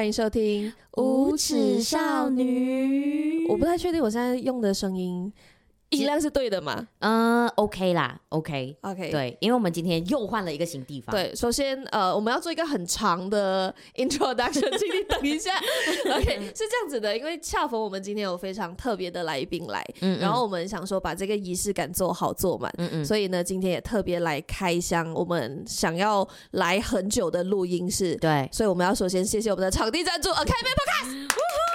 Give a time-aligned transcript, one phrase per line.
[0.00, 3.46] 欢迎收听《无耻少女》。
[3.52, 5.30] 我不太确定我现在用的声音。
[5.90, 6.86] 音量是对的嘛？
[7.00, 9.10] 嗯，OK 啦，OK，OK.
[9.10, 11.14] 对，因为我们今天又换了一个新地方。
[11.14, 15.52] 对，首先，呃，我们要做一个很长的 introduction，请你等一下。
[16.16, 28.14] OK，是这样子的，因为恰逢我们今天有非常特别的来宾来，嗯，嗯，然后我们想说把这个仪式感做好做满，嗯嗯，所以呢，今天也特别来开箱我们想要来很久的录音室。
[28.16, 31.10] 对，所以我们要首先谢谢我们的场地赞助，OK，Podcast。
[31.10, 31.69] 谢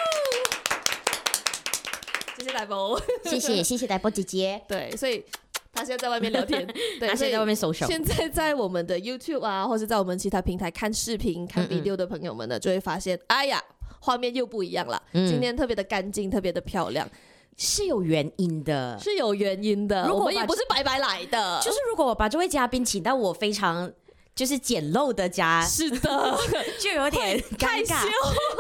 [3.23, 4.61] 谢谢 谢谢谢台波姐姐。
[4.67, 5.23] 对，所以
[5.71, 6.65] 他现在在外面聊天，
[6.99, 7.85] 对，他现在在外面搜手。
[7.85, 13.61] 现在在我们的 YouTube 啊，或者在我们其他平台看视频、看 video 的朋友们呢，就会发现，哎呀，
[13.99, 15.01] 画面又不一样了。
[15.13, 17.09] 嗯、今天特别的干净，特别的漂亮，
[17.57, 20.13] 是有原因的，是有原因的。
[20.13, 23.91] 我们也不是白白来的，就是如果我把这位嘉宾请到我非常。
[24.35, 26.37] 就是简陋的家，是的，
[26.77, 28.01] 就有点尴尬，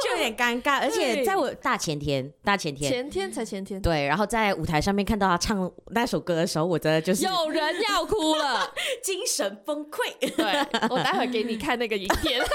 [0.01, 0.79] 就有点尴尬。
[0.79, 4.05] 而且在我大前天，大前天，前天才前天，对。
[4.05, 8.73] 然后在舞台上面看到他唱那首歌的时候，我真的就是有人要哭了，
[9.03, 10.13] 精神崩溃。
[10.37, 12.41] 对，我待会给你看那个影片。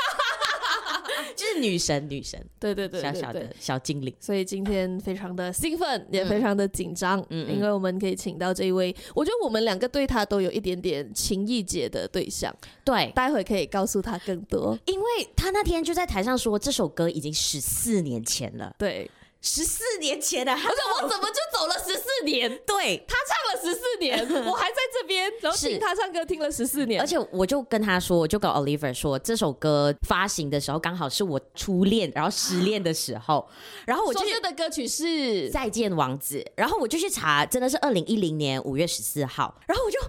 [1.37, 4.15] 就是女神，女神，对对对，小小的小精灵。
[4.21, 12.55] 所以今天非常的兴奋，也非常的紧张，嗯，因为我们可以请到这一位，我觉得我们两个对他都有一点点情意结的对象。
[12.85, 18.75] 对，待会可以告诉他更多，因为他那天就在台上说这首歌已经十四年前了。
[18.79, 19.11] 对。
[19.43, 20.67] 十四年前的，而且
[21.03, 22.51] 我怎么就走了十四年？
[22.67, 27.01] 对，他唱了十四年， 我还在这边，然后听他唱歌听了十四年。
[27.01, 33.49] 而且我就跟他说，我就跟 Oliver 说，这首歌发行的时候刚好是我初恋，然后失恋的时候，
[33.87, 35.05] 然后我就所有的歌曲是
[35.51, 39.99] 《再见王子》，然后我就去查，真的是二零一零年五月十四号，然后我就。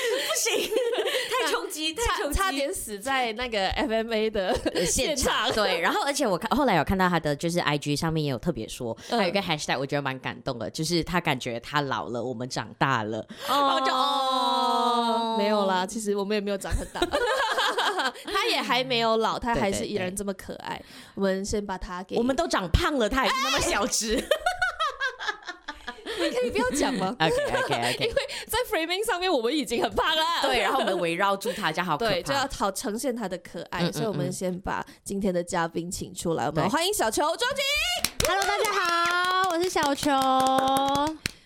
[0.00, 0.70] 不行，
[1.70, 4.54] 太冲击，太冲击，差点死在那个 FMA 的
[4.84, 5.50] 现场。
[5.52, 13.26] 对，然后而且我看后来有看到他的就是 IG 上面也有特别说，还有一个 Hashtag，我觉得蛮感动的，就是他感觉他老了，我们长大了。
[13.48, 17.00] 然后就哦， 没有啦，其实我们也没有长很大，
[18.24, 20.80] 他也还没有老，他还是依然这么可爱。
[21.14, 24.22] 我们先把他给，我们都长胖了，他还是那么小只。
[26.20, 28.16] 你可以不要讲吗？OK OK OK，因为
[28.46, 30.22] 在 framing 上面我们已经很胖了。
[30.42, 33.82] 对，然后我们围绕住他，这样好可怕，对，就要好呈现他的可爱。
[33.82, 38.26] 嗯嗯嗯，所以我们先把今天的嘉宾请出来，我们欢迎小球庄菊。
[38.26, 40.10] Hello，大家好，我是小球。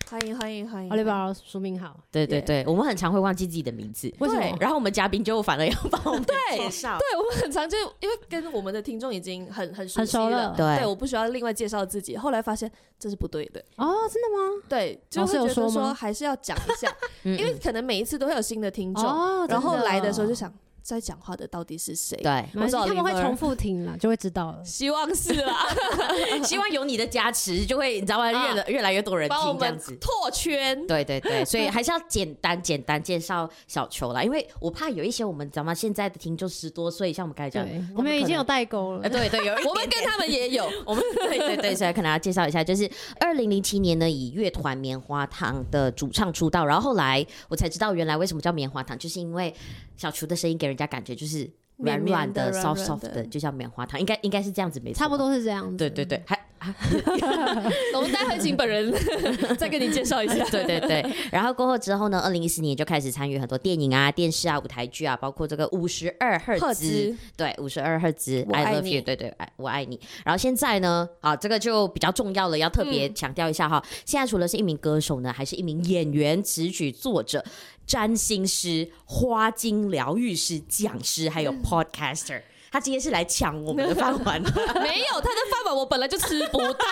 [0.07, 1.99] 欢迎欢迎欢迎，Oliver 书名好。
[2.11, 4.57] 对对对，我们很常会忘记自己的名字，为什么？
[4.59, 6.23] 然后我们嘉宾就反而要帮我们
[6.55, 6.97] 介绍。
[6.99, 12.15] 对，我们很常就因为跟我们的听众已经很很熟悉了，对，我不需要另外介绍自己。
[12.15, 13.59] 后来发现这是不对的。
[13.77, 14.63] 哦，真的吗？
[14.69, 16.87] 对，就会觉得说还是要讲一下，
[17.23, 20.53] 因为可能每一次都会有新的听众，然后来的时候就想。
[20.85, 22.15] 在讲话的到底是谁？
[22.17, 24.63] 对，我他们会重复听了，就会知道了。
[24.63, 25.65] 希望是啦，
[26.45, 28.29] 希望有你的加持，就会你知道吗？
[28.31, 30.85] 越越来越多人听这样子，拓圈。
[30.85, 35.73] 对对对，所以还是要简单简单介绍小球啦，因为我怕有一些我们知道吗？
[35.73, 39.09] 现在的听众十多岁，像我们刚才讲，我们已经有代沟了。
[39.09, 42.87] 对对，有我们跟他们也有，我们对对对，所以可能要介绍一下，就是
[43.19, 49.51] 二零零七年呢，以乐团棉花糖的主唱出道，然后后来我才知道原来为什么叫棉花糖，就是因为
[49.97, 51.49] 小球的声音给人家感觉就是。
[51.77, 55.75] 软软的，soft soft 的，就像棉花糖，应该应该是这样子，没错，差不多是这样子。
[55.75, 56.39] 对对对，还，
[57.95, 58.93] 我们待会请本人
[59.57, 60.43] 再跟你介绍一下。
[60.51, 69.99] 对对对，然后过后之后呢，二零一四年就开始参与很多电影啊、电视啊、舞台剧啊，包括这个五十二赫兹，对，五十二赫兹，I love you，对对，爱我爱你。
[70.23, 73.83] 然后现在呢，啊，这个就比较重要了，要特别强调一下哈。
[74.05, 77.43] 现在除了是一名歌手呢，还是一名演员、词曲作者。
[77.87, 82.41] 占星师、花精疗愈师、讲师，还有 podcaster，
[82.75, 84.51] 他今天是来抢我们的饭碗的。
[84.83, 86.83] 没有，他的饭碗我本来就吃不到。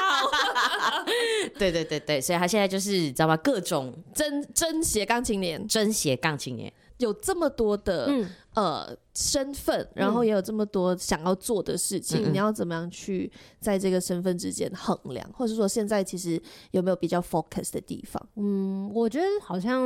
[1.59, 3.35] 对对对对，所以他现在就是你知道吗？
[3.35, 8.97] 各种真真斜杠青年，真斜杠青年，有这么多的、嗯、呃。
[9.15, 16.41] 身份，然后也有这么多想要做的事情，嗯、你要怎么样去在这个身份之间衡量，或者说现在其实
[16.71, 18.27] 有没有比较 focus 的地方？
[18.37, 19.85] 嗯，我觉得好像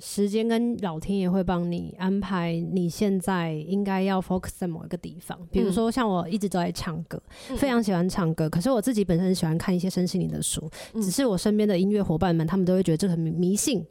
[0.00, 5.36] 时间跟老天爷会帮你安排，你现在应该要 focus 在某一个地方。
[5.50, 7.20] 比如说，像我一直都在唱歌，
[7.50, 13.84] 嗯、非常喜欢唱歌，可是我自己本身喜欢看一些身心灵的书，嗯、只是我身边的音乐伙伴们，他们都会觉得这很迷信。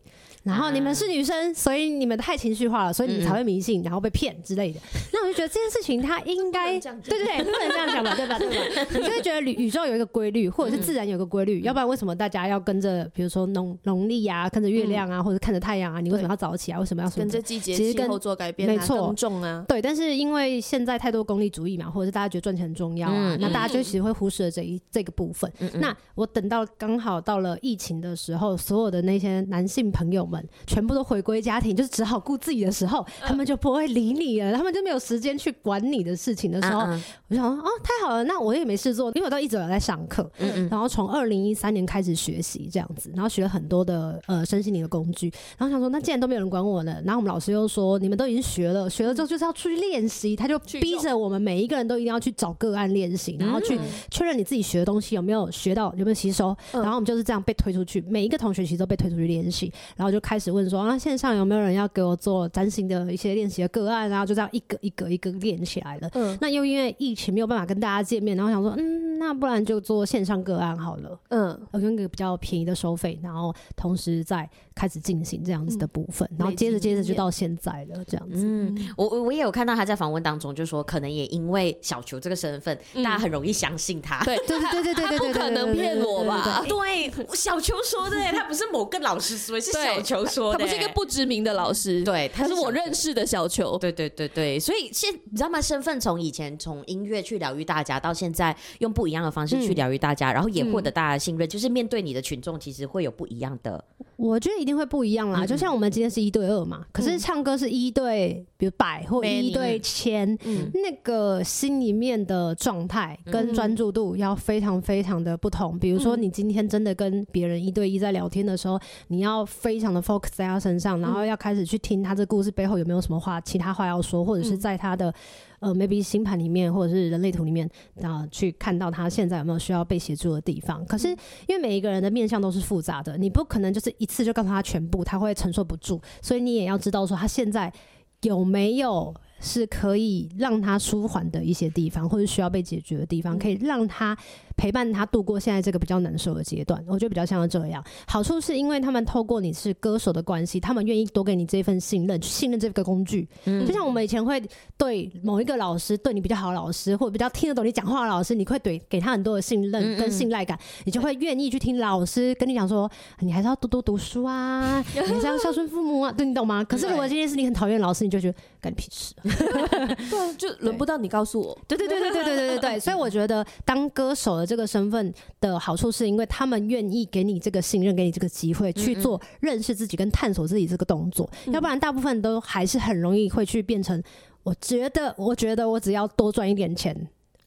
[0.48, 4.80] 然后你们是女生，所以你们太情绪化了，所以你们才会迷信，然后被骗之类的。
[5.12, 8.40] 那我就觉得这件事情它应该，对对对，不能这样讲吧，对吧？
[8.40, 8.88] 对吧？
[8.92, 16.00] 你就会觉得宇宇宙有一个规律，或者是自然有一个规律，要不然为什么大家要跟着，比如说农农历啊，跟着月亮啊，或者看着太阳啊？
[16.00, 16.80] 你为什么要早起啊？
[16.80, 18.70] 为什么要跟着季节气候做改变？
[18.70, 19.82] 没错，重啊，对。
[19.82, 25.52] 但是因为现在太多功利主义嘛，或者是大家觉得赚钱很重要啊，那大家就其实会忽视了这一这个部分。
[25.76, 40.30] 那我等到刚好到了疫情的时候，所有的那些男性朋友们全部都回归家庭，就是只好顾自己的时候，他们就不会理你了，他们就没有时间去管你的事情的时候，我就想说哦，太好了，那我也没事做，因为我都一直有在上课，
[40.70, 53.80] 然后从二零一三年开始学习这样子，然后学了很多的呃身心灵的工具，然后想说那既然都没有人管我了，然后我们老师又说你们都已经学了，学了之后就是要出去练习，他就逼着我们每一个人都一定要去找个案练习，然后去
[54.10, 66.10] 确认你自己学的东西有没有学到，有没有吸收，然后我们就是这样被推出去，每一个同学其实都被推出去练习，然后就开始问说啊线上有没有人要给我做占星的一些练习的个案，然后就这样一个一个一个练起来了。
[66.14, 71.20] 嗯，那又因为疫情没有办法跟大家见面，然后想说嗯，那不然就做线上个案好了。
[71.30, 78.46] 嗯，我用一个比较便宜的收费，然后同时再开始进行这样子的部分，然后接着接着就到现在了这样子。
[78.46, 84.24] 嗯，我我也有看到他在访问当中就说，可能也因为小球这个身份，大家很容易相信他。
[84.24, 86.64] 对对对对对对对， 不可能骗我吧？
[86.68, 93.78] 对，小球说的，他不是某个老师说，是小球说的，他不是一个不知名的老师，对，他是我认识的小球。
[93.78, 95.60] 对对对对，所以现你知道吗？
[95.62, 103.84] 身份从以前从音乐去疗愈大家，到现在用不一样的方式去疗愈大家，然后也获得大家的信任，就是面对你的群众，其实会有不一样的。
[104.16, 110.38] 我觉得一定会不一样啦，就像我们今天是一对二嘛，可是唱歌是一对，比如百或一对千，
[110.74, 115.78] 那个心里面的状态跟专注度要非常非常的不同。
[115.78, 118.80] 比如说你今天真的跟别人一对一在聊天的时候，
[119.10, 125.14] 你要非常的 focus 在他身上，然后要开始去听他这故事背后有没有什么话，其他话要说，或者是在他的。
[125.60, 130.86] 呃，maybe 星盘里面或者是人类图里面啊、呃，去看到他现在有没有需要被协助的地方。
[130.86, 131.08] 可是
[131.48, 136.00] 因为每一个人的面相都是复杂的，你不可能就是一次就告诉他全部，他会承受不住。
[136.22, 137.74] 所以你也要知道说他现在
[138.22, 144.18] 有没有是可以让他舒缓的一些地方，或者需要被解决的地方，可以让他。
[144.58, 147.84] 陪伴他度过现在这个比较难受的阶段，我觉得比较像是这样。
[148.08, 153.30] 好处是因为他们透过你是歌手的关系，他们愿意多给你这份信任，去信任这个工具。
[153.46, 154.42] 嗯，就像我们以前会
[154.76, 162.90] 对某一个老师，对你比较好的老师，或者比较听得懂你讲话的老师，你会对给他很多的信任跟信赖感，你就会愿意去听老师跟你讲说，
[163.20, 166.64] 你还是要多多读书啊， 你还是要孝顺父母啊，对，你懂吗？
[166.64, 169.14] 可是如果今天是你很讨厌老师，你就觉得干你屁事，
[170.10, 171.56] 对，就轮不到你告诉我。
[171.68, 174.48] 对对对对对对对对对， 所以我觉得当歌手的。
[174.48, 184.02] 这个身份的好处是因为他们愿意给你这个信任，给你这个机会去做认识自己跟探索自己这个动作，嗯嗯，要不然大部分都还是很容易会去变成，
[184.44, 186.96] 我觉得，我觉得我只要多赚一点钱，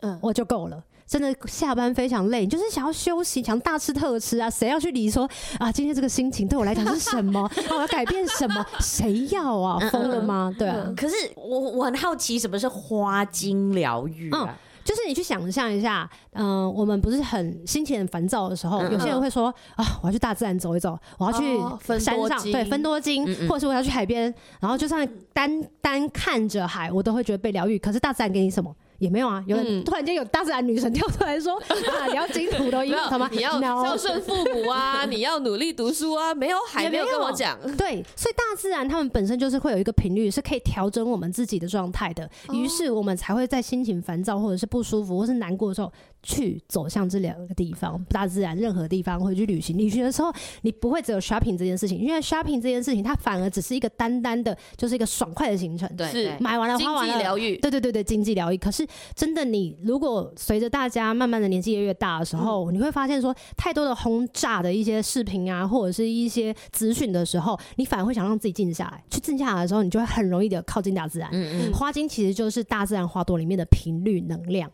[0.00, 0.84] 嗯，我就够了。
[1.10, 5.28] 真的下班非常累，就是想要休息，想大吃特吃啊，谁要去理说
[5.58, 5.70] 啊？
[5.72, 7.50] 今天这个心情对我来讲是什么？
[7.68, 8.64] 我 要改变什么？
[8.78, 9.76] 谁要啊？
[9.90, 10.54] 疯了吗？
[10.56, 10.86] 对啊。
[10.96, 14.44] 可是我我很好奇，什么是花精疗愈啊？
[14.46, 14.48] 嗯
[14.82, 21.58] 就是你去想象一下，嗯、呃，我们不是很心情很烦躁的时候，嗯、有些人会说啊，我要去大自然走一走，我要去
[21.98, 27.78] 山上，哦、对，分多金，嗯嗯，或者是我要去海边，然后就算单单看着海，我都会觉得被疗愈。
[27.78, 28.74] 可是大自然给你什么？
[29.00, 33.29] 也没有啊，有人突然间有大自然女神跳出来说：“啊，你要金土都一样，吗？
[33.32, 37.58] 你要孝顺父母啊， 你要努力读书啊，没有还没有跟我讲。
[37.76, 42.28] 对，所以大自然他们本身就是会有一个频率，是可以调整我们自己的状态的。
[42.52, 45.90] 于是我们才会在心情烦躁或者是不舒服或是难过的时候，
[46.22, 49.78] 去走向这两个地方，大自然任何地方会去旅行。
[49.78, 55.88] 旅行的时候，你不会只有 shopping 这件事情，因为 shopping 这件事情它反而只是一个单单的，就是一个爽快的行程。
[55.96, 57.56] 对，是买完了花完了，经济疗愈。
[57.58, 58.56] 对对对对，经济疗愈。
[58.56, 58.86] 可是。
[59.14, 69.02] 真的，你如果随着大家慢慢的年纪越越大的时候，嗯、你会发现说，太多的轰炸的一些视频啊，或者是一些资讯的时候，你反而会想让自己静下来。
[69.10, 71.28] 去静下来的时候，你就会很容易的靠近大自然。
[71.32, 74.70] 嗯嗯，花精其实就是大自然花朵里面的频率能量。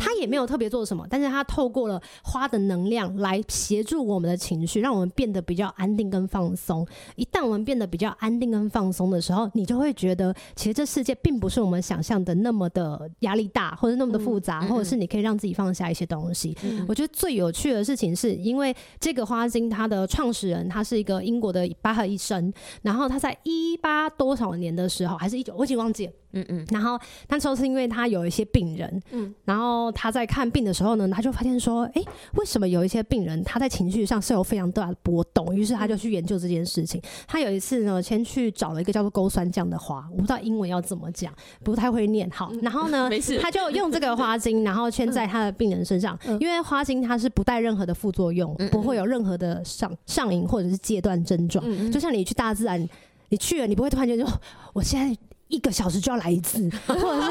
[0.00, 6.86] 他也没有特别做什么，但是他透过了花的能量来协助我们的情绪，让我们变得比较安定跟放松。
[7.16, 16.56] 一旦我们变得比较安定跟放松的时候，你就会觉得，其实这世界并不是我们想象的那么的压力大，或者那么的复杂，或者是你可以让自己放下一些东西。
[16.88, 22.52] 我觉得最有趣的事情是因为这个花精，它的创始人他是一个英国的巴赫医生，
[22.82, 26.12] 然后他在一八多少年的时候，还是一九，我已经忘记了。
[26.32, 32.02] 嗯嗯，然后那时候是因为他有一些病人，嗯，然后他在看病的时候呢，他就发现说，哎，
[32.34, 35.54] 为什么有一些病人他在情绪上是有非常大的波动？
[35.54, 37.00] 于是他就去研究这件事情。
[37.26, 41.32] 他有一次呢，先去找了一个叫做勾酸酱的花，我不知道英文要怎么讲，
[41.64, 42.28] 不太会念。
[42.30, 51.64] 好，然后呢， 没事，他就用这个花精，然后圈在他的病人身上，因为花精它是不带任何的副作用，不会有任何的上上瘾或者是戒断症状。
[51.90, 52.88] 就像你去大自然，
[53.30, 54.26] 你去了，你不会突然间就
[54.72, 55.16] 我现在。
[55.50, 57.28] 一个小时就要来一次， 或者是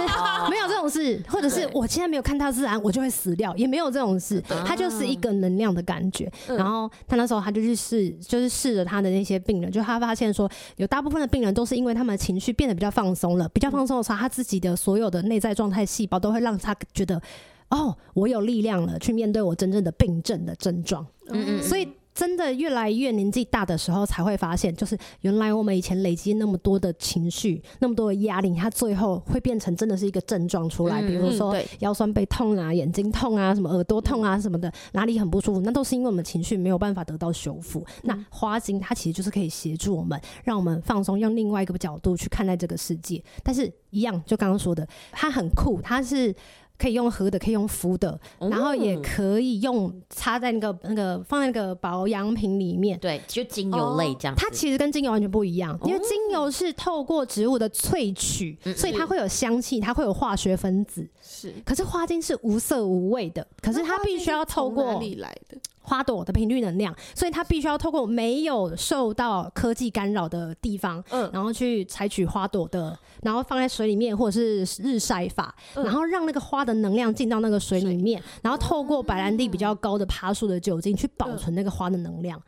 [0.50, 4.44] 没有这种事，或者是我现在没有看大自然，我就会死掉，也没有这种事。
[4.66, 6.32] 他就是一个能量的感觉。
[6.48, 17.22] 然后他那时候他就去试，就是试着他的那些病人，就他发现说，有大部分的病人都是因为他们的情绪变得比较放松了，比较放松的时候，他自己的所有的内在状态细胞都会让他觉得，
[17.70, 21.06] 哦，我有力量了，去面对我真正的病症的症状。
[21.30, 21.88] 嗯嗯，所以。
[22.20, 31.02] 真的越来越年纪大的时候，才会发现，就是原来我们以前累积那么多的情绪，那么多的压力，它最后会变成真的是一个症状出来。
[31.02, 37.86] 比如说腰酸背痛啊、眼睛痛啊、什么耳朵痛啊什么的，哪里很不舒服，那都是因为我们情绪没有办法得到修复。
[38.04, 43.24] 那花精它其实就是可以协助我们，让我们放松，用另外一个角度去看待这个世界。
[43.42, 46.36] 但是，一样就刚刚说的，它很酷，它是。
[46.80, 52.98] 可以用喝的，可以用敷的，然后也可以用插在那个那个放在那个保养品里面。
[53.00, 54.34] 对，就精油类这样。
[54.38, 61.06] 它其实跟精油完全不一样，因为精油是透过植物的萃取，所以它会有香气，它会有化学分子。
[61.22, 65.58] 是，可是花精是无色无味的，可是它必须要透过哪里来的？
[65.90, 82.40] 花朵的频率能量，所以它必须要透过没有受到科技干扰的地方，嗯，然后去采取花朵的，然后放在水里面或者是日晒法，嗯、然后让那个花的能量进到那个水里面，然后透过白兰地比较高的趴数的酒精去保存那个花的能量。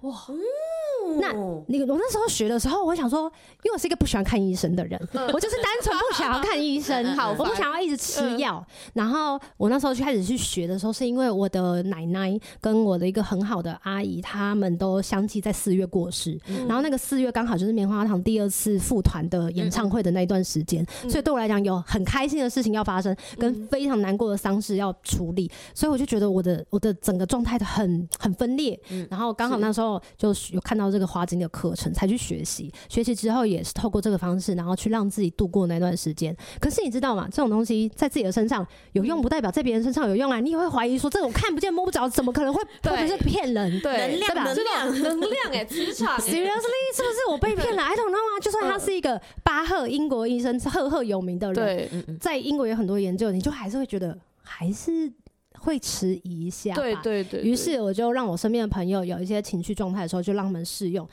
[0.00, 0.12] 哇！
[1.16, 1.32] 那
[1.68, 3.22] 那个我那时候学的时候，我想说，
[3.62, 5.00] 因为我是一个不喜欢看医生的人，
[5.32, 8.64] 我就是单纯不想要看医生， 好，我不想要一直吃药。
[8.94, 16.38] 然后我那时候就开始去学的时候，是因为我的奶奶跟我的一个很好的阿姨，他们都相继在四月过世。
[16.66, 28.78] 然后那个四月刚好就是棉花糖第二次复团的演唱会的那一段时间，所以对我来讲有很开心的事情要发生，跟非常难过的丧事要处理，所以我就觉得我的我的整个状态很很分裂。
[29.10, 30.97] 然后刚好那时候就有看到这个。
[30.98, 36.36] 这个花精的课程才去学习，学习之后也是透过这个方式，然后去让自己度过那段时间。
[36.58, 37.28] 可是你知道吗？
[37.30, 40.40] 这种东西在自己的身上有用，不代表在别人身上有用啊！
[40.40, 43.80] 你也会怀疑说，这种看不见摸不着，怎么可能会会不会是骗人？
[43.80, 48.42] 对，能量，能量，能量，哎，磁场，Seriously，是不是我被骗了？I don't know 啊！
[48.42, 55.12] 就算他是一个巴赫英国医生，赫赫有名的人，在英国有很多研究，你就还是会觉得还是。
[55.60, 57.42] 会迟疑一下，对对对。
[57.42, 61.06] 于是我就让我身边的朋友有一些情绪状态的时候，就让他们试用。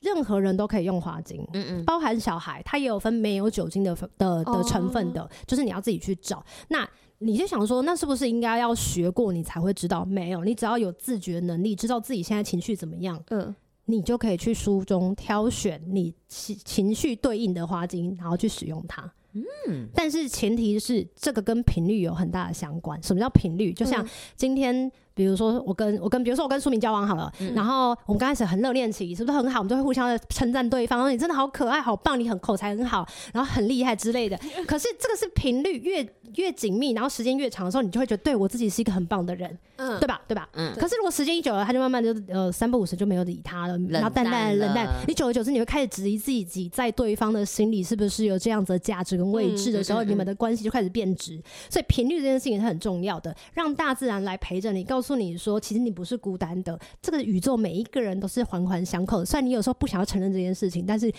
[0.00, 6.42] 任何人都可以用花精，嗯嗯，包含小孩，他也有分没有酒精的的的成分的，就是你要自己去找。
[6.68, 10.02] 那你就想说，那是不是应该要学过你才会知道？
[10.02, 13.54] 没有，你只要有自觉能力，知道自己现在情绪怎么样，嗯，
[13.84, 19.12] 你就可以去书中挑选你情情绪对应的花精，然后去使用它。
[19.32, 23.02] 嗯，但是前提是这个跟频率有很大的相关。
[23.02, 23.72] 什么叫频率？
[23.72, 24.06] 就像
[24.36, 24.90] 今天。
[25.20, 29.60] 比如说我跟我跟比如说我跟苏明交往好了，嗯、然后我们刚开始很热恋期，是不是很好？
[29.60, 34.40] 我们就会互相的称赞对方，说你真的好可爱、好棒，你很口才很好，然后很厉害之类的。
[34.66, 36.02] 可是这个是频率越
[36.36, 40.22] 越紧密，然后时间越长的时候，你就会觉得对我自己是一个很棒的人，嗯，对吧？
[40.26, 40.48] 对吧？
[40.54, 40.72] 嗯。
[40.78, 44.88] 可是如果时间一久了，他就慢慢就呃三不五时就没有理他了，然后淡淡冷淡。
[45.06, 51.38] 你久而久之，你会开始质疑自己在对方的心里是不是有这样子的价值跟位置的时候，嗯、你们的关系就开始变质。
[51.68, 55.90] 所以频率这件事情是很重要的，让大自然来陪着你，告诉你说，其实你。
[55.90, 59.26] 不是孤单的，这个宇宙每一个人都是环环相扣的。
[59.26, 61.12] 虽然你有时候不想要承认这件事情，但是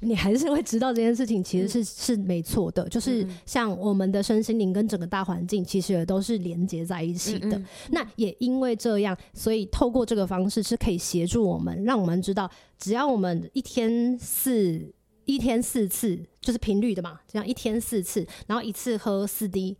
[0.00, 2.86] 你还是会知道这件事情其实是、嗯、是没错的。
[2.88, 7.56] 就是像我们的身心灵跟整个大环境，其实也都是连接在一起的。
[7.56, 14.92] 嗯嗯，那也因为这样，所以透过这个方式是可以协助我们，让我们知道，只要我们一天四
[15.24, 19.76] 一天四次，就是频率的嘛，这样一天四次，然后一次喝四滴。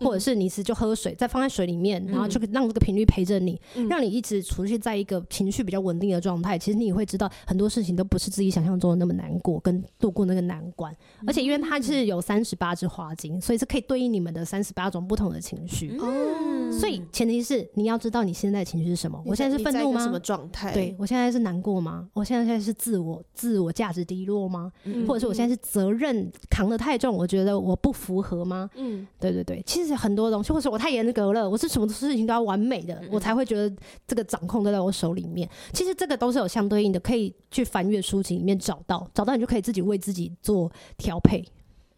[0.00, 6.58] 或者是你是就喝水，再放在水里面，然后就让这个频率陪着你，嗯、让你一直处于在一个情绪比较稳定的状态。
[6.58, 10.94] 其实你也会知道很多事情都不是自己想象中的那么难过，跟度过那个难关。
[11.26, 15.98] 而且因为它是有三十八支花精，所以是可以对应你们的三十八种不同的情绪。
[16.02, 19.18] 嗯、所以前提是你要知道你现在的情绪是什么。
[19.24, 20.00] 我现在是愤怒吗？
[20.02, 20.72] 什么状态？
[20.72, 22.06] 对，我现在是难过吗？
[22.12, 24.70] 我现在现在是自我自我价值低落吗？
[24.84, 28.68] 嗯、或者是我现在是责任扛得太重，我觉得我不符合吗？
[28.76, 29.85] 嗯，对对对，其实。
[29.94, 33.74] 很多东西，或者我太严格了，我是什么事情都要完美的，嗯、我才会觉得
[34.06, 35.48] 这个掌控都在我手里面。
[35.72, 41.44] 其实这个都是有相对应的，可以去翻阅书籍里面找到，找到你就可以自己为自己做调配。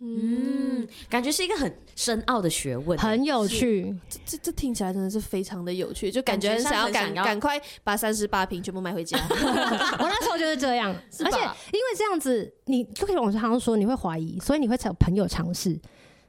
[0.00, 3.92] 嗯，感觉是一个很深奥的学问，很有趣。
[4.08, 9.18] 这这这听起来真的是非常的有趣，就感觉很想要赶赶快把三十八瓶全部买回家。
[9.28, 15.76] 我那时候就是这样，而且因为这样子，你就可以往常说你会怀疑，所以你会找朋友尝试。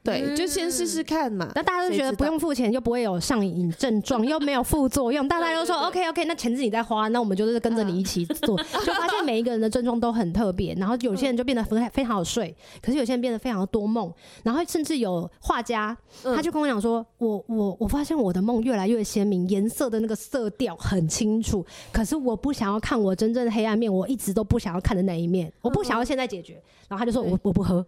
[0.02, 1.50] 对，就先试试看嘛。
[1.54, 10.74] 那大家都觉得不用付钱，就不会有上瘾症状，又没有副作用，大家都说 OK OK，那钱自己在花，那我们就是跟着你一起做， 就发现每一个人的症状都很特别。
[10.76, 14.10] 然后有些人就变得非非常好睡，可是有些人变得非常的多梦。
[14.42, 26.54] 然后甚至有画家，他就跟我讲说，我我我发现我的梦越来越鲜明，颜色的那个色调很清楚，可是我不想要看我真正的黑暗面，我一直都不想要看的那一面，我不想要现在解决。
[26.88, 27.84] 然后他就说我我不喝。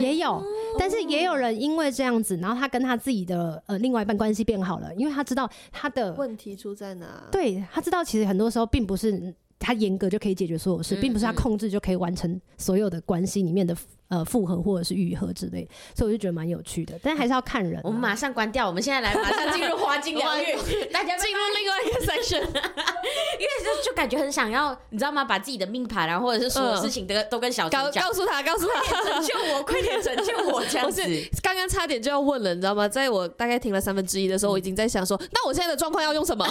[0.00, 0.42] 也有，
[0.78, 7.24] 但是也有人因为这样子，然后他跟他自己的呃另外一半关系变好了，因为他知道他的问题出在哪。
[7.30, 13.76] 对，他知道其实很多时候并不是他严格就可以解决所有事，并不是他控制就可以完成所有的关系里面的。
[14.08, 17.80] 呃，复合或者是愈合之类，所以我就觉得蛮有趣的，但还是要看人、啊。
[17.82, 20.54] 我们马上关掉，我们现在来马上进入花精疗愈，
[20.92, 25.24] 大家 进入另外一个 session， 因为就就感觉很想要，你知道吗？
[25.24, 31.02] 把自己的命盘啊，或者是所有事情都、嗯、都跟小陈讲，告诉他，告诉他，拯救我，快点拯救我， 这样子。
[31.42, 32.88] 刚刚差点就要问了，你知道吗？
[32.88, 36.46] 在我大概听了三分之一的时候，我已经在想说，那我现在的状况要用什么？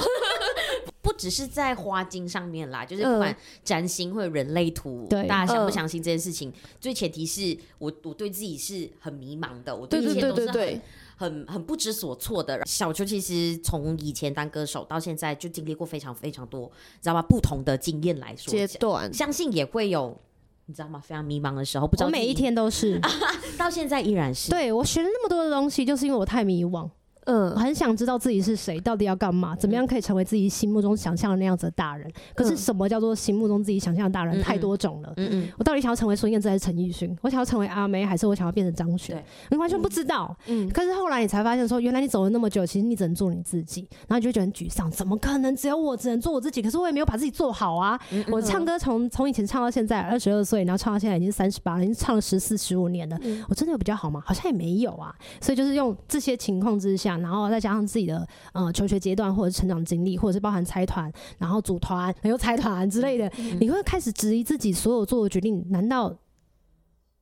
[1.01, 3.33] 不只是在花精上面啦，就是不管
[3.63, 6.51] 占星或者人类图，对、嗯，大家相不相信这件事情？
[6.81, 7.44] 最前提是。
[7.77, 10.81] 我我对自己是很迷茫的，我对一切都是很
[11.17, 12.61] 很很不知所措的。
[12.65, 16.71] 小秋其实从以前当歌手到现在，就经历过非常非常多，
[17.01, 17.21] 知道吗？
[17.21, 20.17] 不同的经验来说阶段，相信也会有，
[20.65, 20.99] 你知道吗？
[20.99, 22.99] 非常迷茫的时候，不知道每一天都是，
[23.57, 24.51] 到现在依然是。
[24.51, 26.89] 对，我学了那么多的东西，就是因为我太迷惘。
[27.25, 32.09] 嗯，很想知道自己是谁，到底要干嘛，怎么样可以成为自己心目中想象的那样子的大人？
[32.33, 34.41] 可是什么叫做心目中自己想象的大人？
[34.41, 35.13] 太多种了。
[35.17, 37.15] 嗯嗯，我到底想要成为孙燕姿还是陈奕迅？
[37.21, 39.23] 我想要成为阿妹还是我想要变成张悬？
[39.49, 40.35] 你完全不知道。
[40.47, 44.89] 嗯，可是后来你才发现说，原来你走了那么久，其实你只能做你自己，然后你就会觉得很沮丧。
[44.91, 46.61] 怎么可能只有我只能做我自己？
[46.61, 47.99] 可是我也没有把自己做好啊！
[48.31, 53.17] 我唱歌从从以前唱到现在二十二岁，然后唱到现在已经三十八了，已经唱了十四十五年了。
[53.49, 54.21] 我真的有比较好吗？
[54.25, 55.13] 好像也没有啊。
[55.41, 57.85] 所以就是用这些情况之下，然后再加上。
[57.85, 66.13] 自己的呃求学阶段，或者成长经历，或者是包含财团，然后组团， 还有财团之类的，嗯、你会开始质疑自己所有做的决定，难道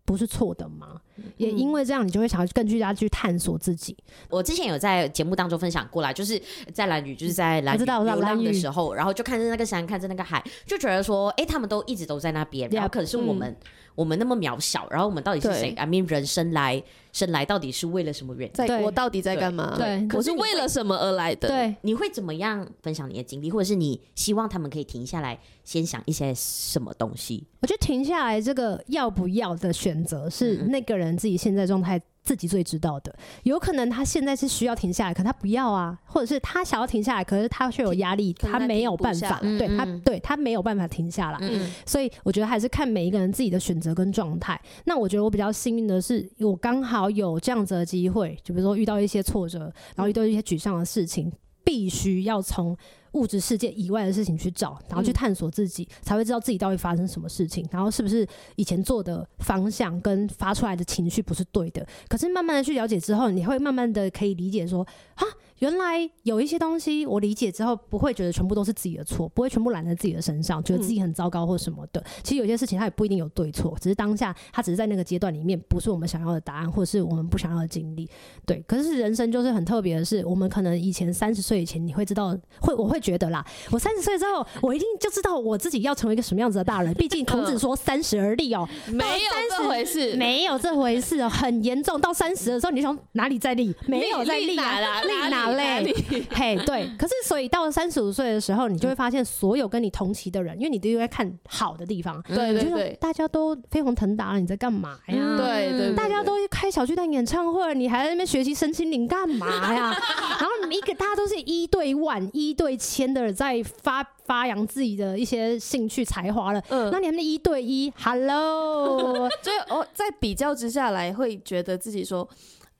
[0.06, 1.02] 不是错的吗？
[1.18, 3.96] 嗯、也因为这样，你就会想要更加去探索自己。
[4.30, 6.42] 我之前有在节目当中分享过来，就是
[6.74, 13.52] 在兰屿，就是在兰屿流浪的时候，然后就看着那个山，看着那个海，就觉得说，哎、欸，他们都一直都在那边，然后可是我们。
[13.52, 18.54] 嗯我们那么渺小，然后我们到底是谁？I mean，人生来生来到底是为了什么原因？
[18.54, 19.76] 在我到底在干嘛？
[19.78, 21.48] 对，我是为了什么而来的？
[21.48, 27.46] 对，你会怎么样分享你的经历，或者是你希望他们可以停下来，先想一些什么东西？
[27.62, 32.02] 我觉得停下来这个要不要的选择是那个人自己现在状态。
[32.24, 41.38] 自己最知道的，有可能他现在是需要停下来，可他不要啊，或者是他想要停下来，可是他却有压力，他没有办法，对他，对他没有办法停下来。
[41.42, 44.60] 嗯，所以我觉得还是看每一个人自己的选择跟状态。
[44.86, 49.60] 那我觉得我比较幸运的是，我刚好有这样子的机会，就比如说遇到一些挫折，
[49.96, 51.32] 然后遇到一些沮丧的事情，
[51.64, 52.78] 必须要从。
[53.14, 61.88] 物质世界以外的事情去找，然后去探索自己，嗯、才会知道自己到底发生什么事情，然后是不是以前做的方向跟发出来的情绪不是对的。
[62.10, 65.24] 可是慢慢的去了解之后，你会慢慢的可以理解说，啊，
[65.64, 72.04] 原来有一些东西我理解之后，不会觉得全部都是自己的错，不会全部揽在自己的身上，觉得自己很糟糕或什么的。
[72.22, 78.10] 其实有些事情它也不一定有对错，只是当下它只是在那个阶段里面不是我们想要的答案，或是我们不想要的经历。
[78.46, 83.04] 对，可是人生就是很特别的是，我们可能以前三十岁以前你会知道，会我会。
[83.04, 86.94] 觉得啦，我三十岁之后，我一定就知道我自己要成为一个什么样子的大人。
[86.94, 92.00] 毕竟孔子说 “三十而立”哦，没有这回事，没有这回事哦，很严重。
[92.00, 93.76] 到三十的时候，你从哪里再立？
[93.88, 95.94] 没有再立啊，立哪嘞？
[96.32, 96.90] 嘿，对。
[96.98, 105.38] 可是，所以到了三十五岁的时候，你就会发现，所有跟你同期的人，因为你都会看好的地方，对对对，大家都飞黄腾达了，你在干嘛呀？
[105.38, 109.96] 对对，大家都开小巨蛋演唱会，你还在那边学习身心灵干嘛呀？
[110.40, 122.28] 然后你一个大家都是一对万、一对千的人在发发扬自己的一些兴趣才华了，嗯，那你们一对一，Hello， 所以哦，在比较之下来，会觉得自己说，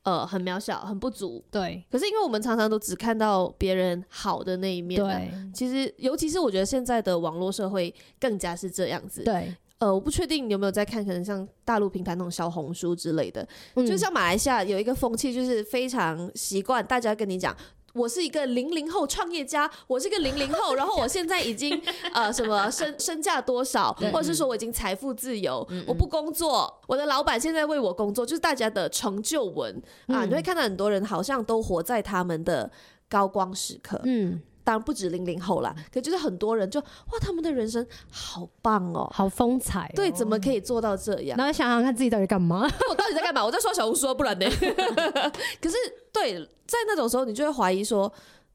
[0.04, 1.82] 呃，很渺小，很不足，对。
[1.90, 5.30] 可是因为我们常常都只看到别人好的那一面，对。
[5.52, 9.54] 其实，尤其是我觉得现在的网络社会更加是这样子，对。
[9.78, 17.54] 呃，我不确定你有没有在看，可能像大陆平台那种小红书之类的，嗯，就像马来西亚有一个风气，就是非常习惯大家跟你讲。
[17.94, 21.80] 我是一个零零后创业家，我是一个零零后， 然后我现在已经
[22.12, 32.70] 呃什么身身价多少，或者是说我已经财富自由，嗯、我不工作，我的老板现在为我工作，就是大家的成就文啊，你会看到很多人好像都活在他们的
[33.08, 34.42] 高光时刻，嗯。
[34.64, 41.36] 当然不止零零后啦，可就是很多人就哇，他们的人生好棒哦，好风采、哦，对，怎么可以做到这样？
[41.36, 42.62] 然后想想看自己到底干嘛？
[42.90, 43.44] 我到底在干嘛？
[43.44, 44.46] 我在刷小红书，不然呢？
[45.60, 45.76] 可是
[46.12, 48.10] 对，在那种时候，你就会怀疑说，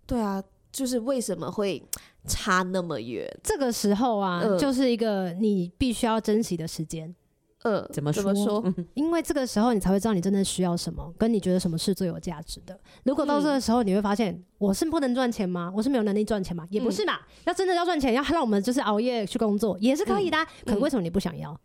[0.08, 1.82] 对啊，就是为什么会
[2.28, 3.30] 差那么远？
[3.44, 7.16] 这个时候啊，呃、就是一个你必须要珍惜的时间。
[7.64, 8.64] 呃，怎么说？
[8.94, 12.80] 因为这个时候你才会知道你真的需要什么，跟你觉得什么是最有价值的。
[13.04, 15.72] 如果到这个时候你会发现，我是不能赚钱吗？
[15.76, 16.66] 我是没有能力赚钱吗？
[16.70, 17.20] 也不是嘛。
[17.46, 20.38] 要真的要赚钱，要让我们就是熬夜去工作也是可以的。
[20.66, 21.60] 可为什么你不想要？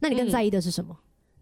[0.00, 0.96] 那你更在意的是什么？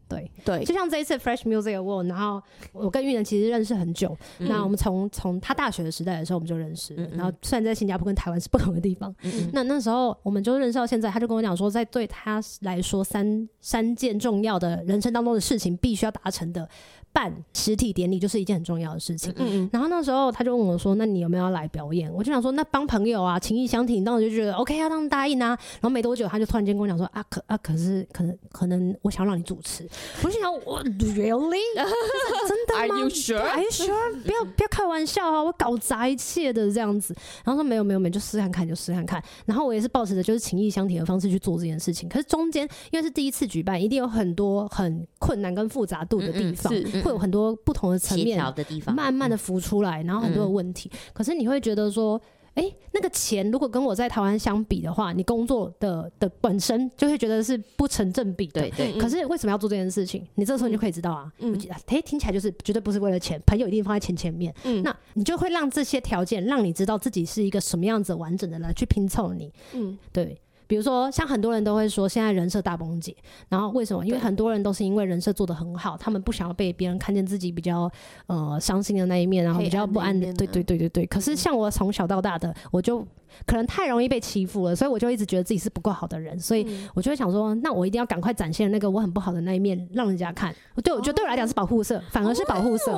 [0.08, 4.16] 对对，就像这一次 Fresh Music Award，然后我跟玉人其实认识很久。
[4.38, 9.14] 嗯、那我们从从他大学的时代的时候我们就认识，嗯嗯，然后虽然在新加坡跟台湾是不同的地方，
[9.52, 16.68] 那那时候我们就认识到现在，他就跟我讲说，在对他来说三三件重要的人生当中的事情必须要达成的。
[17.14, 29.88] 办实体典礼就是一件很重要的事情，嗯嗯，然后那时候他就问我说：“那你有没有要来表演？”我就想说：“那帮朋友啊，情谊相挺，当时就觉得 OK，要让答应啊。”然后没多久，他就突然间跟我讲说：“啊，可啊，可是可能可能，我想让你主持。”
[30.22, 31.61] 我就想：“我 Really？
[32.48, 33.38] 真的吗 Are you sure?
[33.38, 34.20] Are you sure？
[34.22, 35.42] 不要 不要开玩笑啊！
[35.42, 42.09] 我搞砸一切的这样子。”然后说：“没有没有没有，就试看看，就试看看。”然后我也是抱持着就是情意相挺的方式去做这件事情。
[42.09, 47.98] 可是中间因为是第一次举办，一定有很多很困难跟复杂度的地方，嗯嗯会有很多不同的。
[48.04, 50.90] 层面的地方慢慢的浮出来，然后很多的问题。
[51.14, 52.20] 可是你会觉得说，
[52.54, 58.60] 哎，那个钱如果跟我在台湾相比的话，你工作的的本身就会觉得是不成正比的。
[58.60, 58.98] 对对。
[58.98, 60.24] 可是为什么要做这件事情？
[60.36, 61.32] 你这时候你就可以知道啊。
[61.38, 61.58] 嗯。
[61.86, 64.54] 哎，听起来就是绝对不是为了钱，朋友一定放在钱前面。
[64.64, 64.82] 嗯。
[64.82, 69.52] 那你就会让这些条件让你知道自己是一个什么样子完整的人去拼凑你。
[69.72, 69.98] 嗯。
[70.12, 70.40] 对。
[70.66, 73.14] 比如说，像很多人都会说，现在人设大崩解，
[73.48, 74.05] 然后为什么？
[74.05, 77.90] 因为很多人都是因为人设做得很好，他们不想要被别人看见自己比较
[78.27, 80.33] 呃伤心的那一面，然后比较不安的。
[80.35, 81.07] 对对对对对。
[81.07, 83.07] 可是像我从小到大的，我就。
[83.47, 90.55] 可能太容易被欺负了，所以我就一直觉得自己是不够好的人，所以我就会想说，那我一定要赶快展现那个我很不好的那一面，让人家看。
[90.83, 92.92] 对，我觉得对我来讲是保护色，反而是保护色，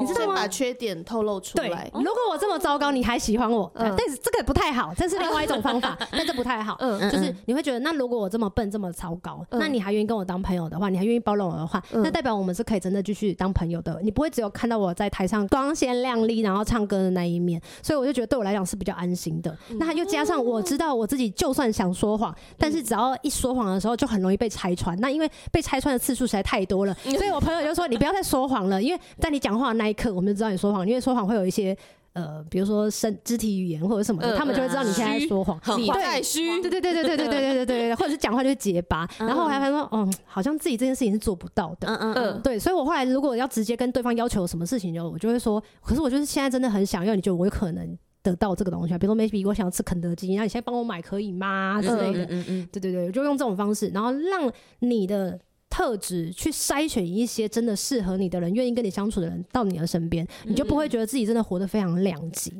[0.00, 0.34] 你知道吗？
[0.34, 1.90] 把缺点透露出来。
[1.94, 6.76] 如果我这么糟糕，你还喜欢我，但是这个不太好，这是另外一种方法， 但这不太好。
[6.80, 14.00] 嗯，就是你会觉得，那如果我这么笨，这么糟糕，那你还愿意跟我当朋友的话，你还愿意包容我的话，那代表我们是可以真的继续当朋友的。
[14.02, 19.56] 你不会只有看到我在台上光鲜亮丽，然后唱歌的那一面，所以我就觉得对我来讲是比较安心的。
[19.78, 20.34] 那又加上。
[20.44, 24.98] 我知道我自己就算想说谎，但是只要一说谎的时候，就很容易被拆穿。
[25.00, 30.86] 那因为被拆穿的次数实在太多了，所以我朋友就说：“你不要再说谎了，因为在你讲话的那一刻，我们就知道你说谎。
[30.86, 31.74] 因为说谎会有一些
[32.12, 35.58] 呃，比如说身肢体语言或者什么的，他们就会知道你现在在说谎。
[35.78, 39.08] 你太虚，对对对对对对对对对对，或者是讲话就是结巴。
[39.18, 41.88] 然后我还发现说，嗯，好像自己这件事情是做不到的。
[41.88, 42.58] 嗯嗯嗯，对。
[42.58, 47.96] 所以我后来如果要直接跟对方要求什么事情，就我就会说，可是我就是现在真的很想要，你觉得我有可能？
[48.24, 51.80] 得到这个东西啊，比如说 maybe 我想要吃肯德基，那你现在帮我买可以吗？
[51.82, 62.50] 之类的，嗯嗯嗯，对对对，就用这种方式，然后让你的特质去筛选一些真的适合你的人，愿意跟你相处的人到你的身边，你就不会觉得自己真的活得非常两极，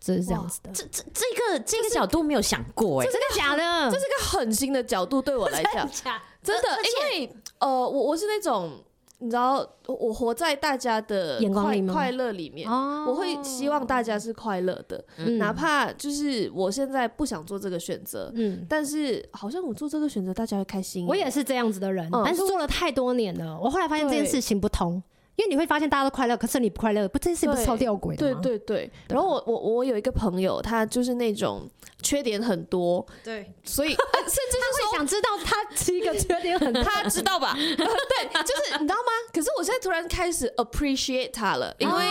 [0.00, 0.70] 这是这样子的。
[0.72, 3.90] 这这这个这个角度没有想过哎，真的假的？
[3.90, 5.86] 这是个很新的角度对我来讲，
[6.42, 6.68] 真的，
[7.12, 8.82] 因为呃，我我是那种。
[9.22, 15.04] 你知道，我活在大家的眼光里快乐里面，我会希望大家是快乐的，
[15.38, 21.06] 哪怕就是我现在不想做这个选择，嗯，但是好像我做这个选择，大家会开心。
[21.06, 25.00] 我也是这样子的人，但是做了太多年了，我后来发现这件事情不通。
[25.42, 28.40] 因为你会发现大家都快乐，可是你不快乐，不这是不是超吊诡的吗？
[28.42, 28.90] 对对对。
[29.08, 31.68] 然后我我我有一个朋友，他就是那种
[32.00, 37.54] 缺点很多，对，所以甚至 是会想知道他七个缺点很多，他知道吧？
[37.58, 39.10] 对，就是你知道吗？
[39.32, 42.04] 可是我现在突然开始 appreciate 他了，因为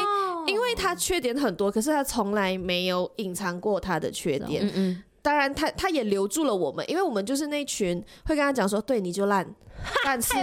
[0.47, 4.65] 因为他缺点很多，可是他从来没有隐藏过他的缺点。
[4.65, 5.03] 嗯嗯。
[5.21, 9.47] 当然，他他也留住了我们，因为我们就是那群会跟他讲说，对，你就烂，
[10.03, 10.33] 但是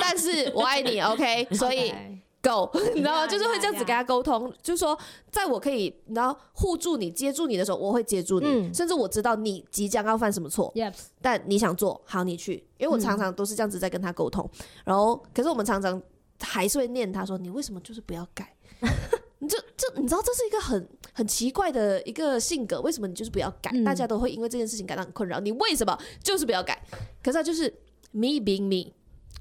[0.00, 1.94] 但是我爱你，OK，所以。
[2.46, 3.26] Go， 你知道吗？
[3.26, 4.96] 就是会这样子跟他沟通，就是说，
[5.32, 10.72] 在我可以，你知道护住你、接住你的时候，我会接住你，嗯、甚至我知道你即将要犯什么错.
[11.20, 16.00] 但你想做好，你去，因为我常常都是这样子在跟他沟通，嗯、然后，可是我们常常
[16.40, 18.54] 还是会念他说，你为什么就是不要改？
[19.40, 23.72] 你就这你知道这是一个很很奇怪的一个性格，为什么你就是不要改？
[23.74, 26.80] 嗯、大家都会因为这件事情感到很困扰，你为什么就是不要改？
[27.24, 27.68] 可是他就是
[28.12, 28.92] me being me，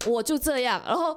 [0.09, 1.15] 我就这样，然后。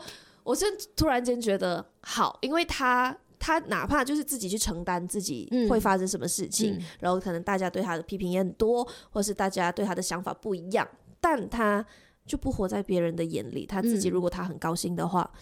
[0.48, 0.64] 我是
[0.96, 10.88] 突然间觉得好，因为他他哪怕就是自己去承担自己会发生什么事情，嗯、然后可能大家对他的批评也很多，或是大家对他的想法不一样，
[11.20, 11.84] 但他
[12.24, 13.66] 就不活在别人的眼里。
[13.66, 15.38] 他自己如果他很高兴的话，嗯、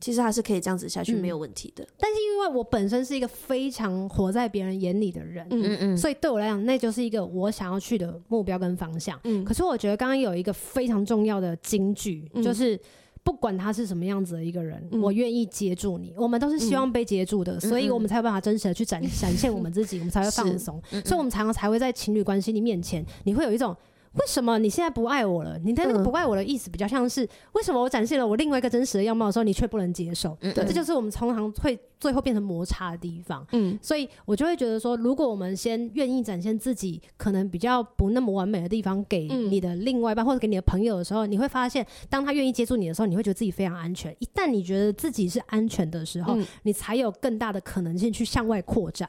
[0.00, 1.86] 其实他是可以这样子下去，没有问题的。
[1.98, 9.20] 但是因为我本身是一个非常活在别人眼里的人，嗯嗯嗯，所以对我来讲，那就是一个我想要去的目标跟方向。
[9.24, 12.80] 嗯，可是我觉得刚刚有一个非常重要的金句，嗯、就是。
[13.26, 16.14] 不管他是什么样子的一个人，嗯、我愿意接住你。
[16.16, 20.80] 我们都是希望被接住的，嗯、所以我们才有办法真实的去展展现我们自己，嗯、我们才会放松。
[20.92, 23.76] 嗯、所以，我们常常才会在情侣关系里面前，你会有一种。
[24.16, 25.58] 为什么你现在不爱我了？
[25.58, 30.36] 你的那个不爱我的意思比较像是，为什么我展现了我另外一个真实的样貌的时候，你却不能接受？
[30.40, 33.46] 对，这就是我们通常会最后变成摩擦的地方。
[33.52, 44.14] 嗯，所以我就会觉得说，如果我们先愿意展现自己可能比较不那么完美的地方给你的另外一半或者给你的朋友的时候，你会发现，当他愿意接触你的时候，你会觉得自己非常安全。
[44.18, 49.08] 一旦你觉得自己是安全的时候，你才有更大的可能性去向外扩展。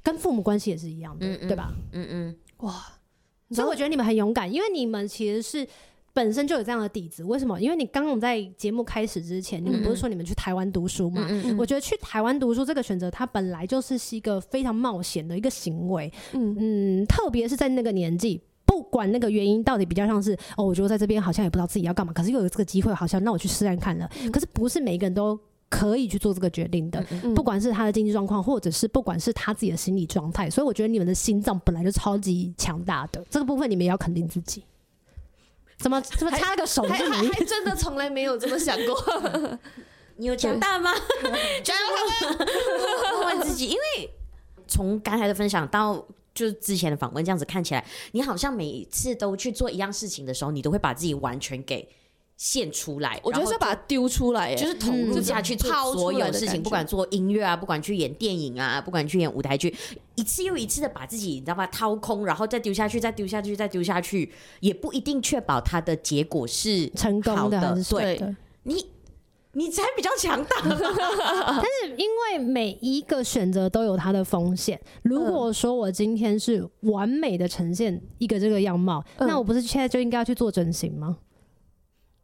[0.00, 1.72] 跟父母关系也是一样的，对吧？
[1.92, 2.84] 嗯嗯，哇。
[3.50, 5.66] 所以我觉得你们很勇敢，因为你们其实是
[6.12, 7.24] 本身就有这样的底子。
[7.24, 7.60] 为什么？
[7.60, 11.26] 因为你刚刚在节目开始之前，你们不是说你们去台湾读书吗？
[11.30, 16.12] 嗯嗯嗯，我觉得去台湾读书这个选择，它本来就是是一个非常冒险的一个行为。
[16.32, 24.10] 嗯嗯，特别是在那个年纪，不管那个原因到底比较像是哦，我觉得在这边好像也不知道自己要干嘛，可是又有这个机会，好像那我去试试看了。
[24.32, 25.38] 可是不是每一个人都。
[25.68, 27.04] 可以去做这个决定的，
[27.34, 34.64] 不管是他的经济状况，或者是不管是他自己的心理状态，所以我觉得你们的心脏本来就超级强大的，这个部分你们也要肯定自己。
[35.78, 36.82] 怎么怎么插个手？
[36.82, 39.58] 还还还真的从来没有这么想过。
[40.16, 40.90] 你有强大吗？
[41.62, 42.46] 强大吗？
[43.20, 44.10] 问问自己，因为
[44.66, 46.04] 从刚才的分享到
[46.34, 51.88] 就是之前的访问这样子看起来，你好像每一次都去做一样事情的时候，你都会把自己完全给。
[52.38, 59.74] 献出来，我觉得是把它丢出来，就是投入下去做所有事情，不管做音乐啊，不管去演电影啊，不管去演舞台剧，
[60.14, 67.76] 一次又一次的把自己，你知道吧，掏空，然后再丢下去，再丢下去，再丢下去，也不一定确保它的结果是成功的。
[67.90, 68.86] 对，你
[69.54, 70.56] 你才比较强大。
[70.62, 74.80] 但是因为每一个选择都有它的风险。
[75.02, 81.16] 如果说我今天是完美的呈现一个这个样貌，那我不是现在就应该要去做整形吗？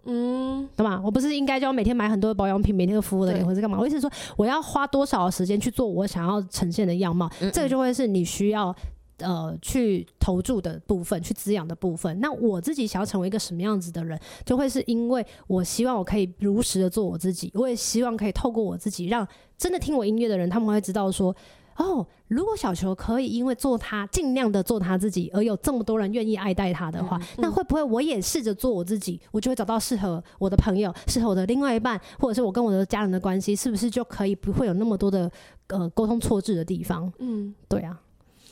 [0.06, 1.00] 嗯，懂吗？
[1.04, 3.78] 我不是应该就要每天买很多的保养品，每天都敷的脸，或者干嘛？
[3.78, 7.26] 我意思是说，我要花多少时间去做我想要呈现的样貌？
[7.40, 8.74] 嗯嗯，这个就会是你需要
[9.18, 12.18] 呃去投注的部分，去滋养的部分。
[12.20, 21.34] 那我自己想要成为一个什么样子的人，就会是因为我希望我可以如实的做我自己，我也希望可以透过我自己，让真的听我音乐的人，他们会知道说。
[21.76, 35.30] 哦，如果小球可以因为做他，尽量的做他自己，而有这么多人愿意爱戴他的话，嗯嗯、那会不会我也试着做我自己，我就会找到适合我的朋友，适合我的另外一半，或者是我跟我的家人的关系，是不是就可以不会有那么多的
[35.66, 37.12] 呃沟通错置的地方？
[37.18, 38.00] 嗯，对啊，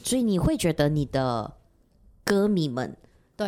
[0.03, 1.53] 所以你会觉得你的
[2.25, 2.97] 歌迷们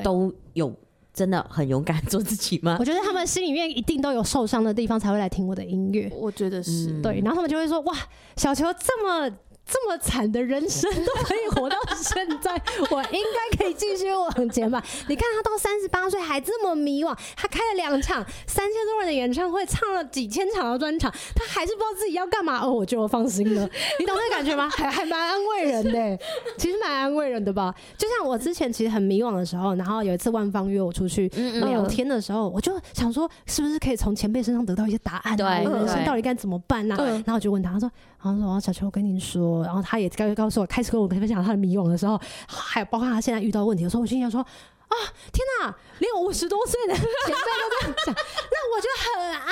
[0.03, 0.73] 都有
[1.13, 2.77] 真的很勇敢做自己吗？
[2.81, 6.11] 我觉得他们心里面一定都有受伤的地方，才会来听我的音乐。
[6.17, 7.95] 我觉得是、嗯、对，然后他们就会说：哇，
[8.37, 9.37] 小球这么。
[9.67, 12.53] 这么惨的人生都可以活到现在，
[12.91, 14.83] 我应该可以继续往前吧？
[15.09, 22.61] 你看他到三十八岁还这么迷惘，他开了两场三千多人的演唱会，唱了几千场的专场，他还是不知道自己要干嘛。
[22.61, 24.69] 哦，我就放心了，你懂那感觉吗？
[24.69, 26.19] 还还蛮安慰人的，
[26.59, 27.75] 其实蛮安慰人的吧？
[27.97, 35.37] 就像我之前其实很迷惘的时候，然后有一次万芳约我出去聊天的时候，我就想说，是不是可以从前辈身上得到一些答案？
[35.37, 36.95] 对，人生到底该怎么办呢？
[36.99, 37.91] 然后我就问他，他说，
[38.23, 39.54] 然后说，小秋，我跟你说。
[39.63, 44.45] 然后他也告告诉我，开始跟我分享他的迷惘的时候，还有包括他现在遇到问题的时候，我心想说。
[44.89, 44.95] 啊！
[45.33, 49.49] 天哪，连五十多岁的前辈都这样讲，那我就很安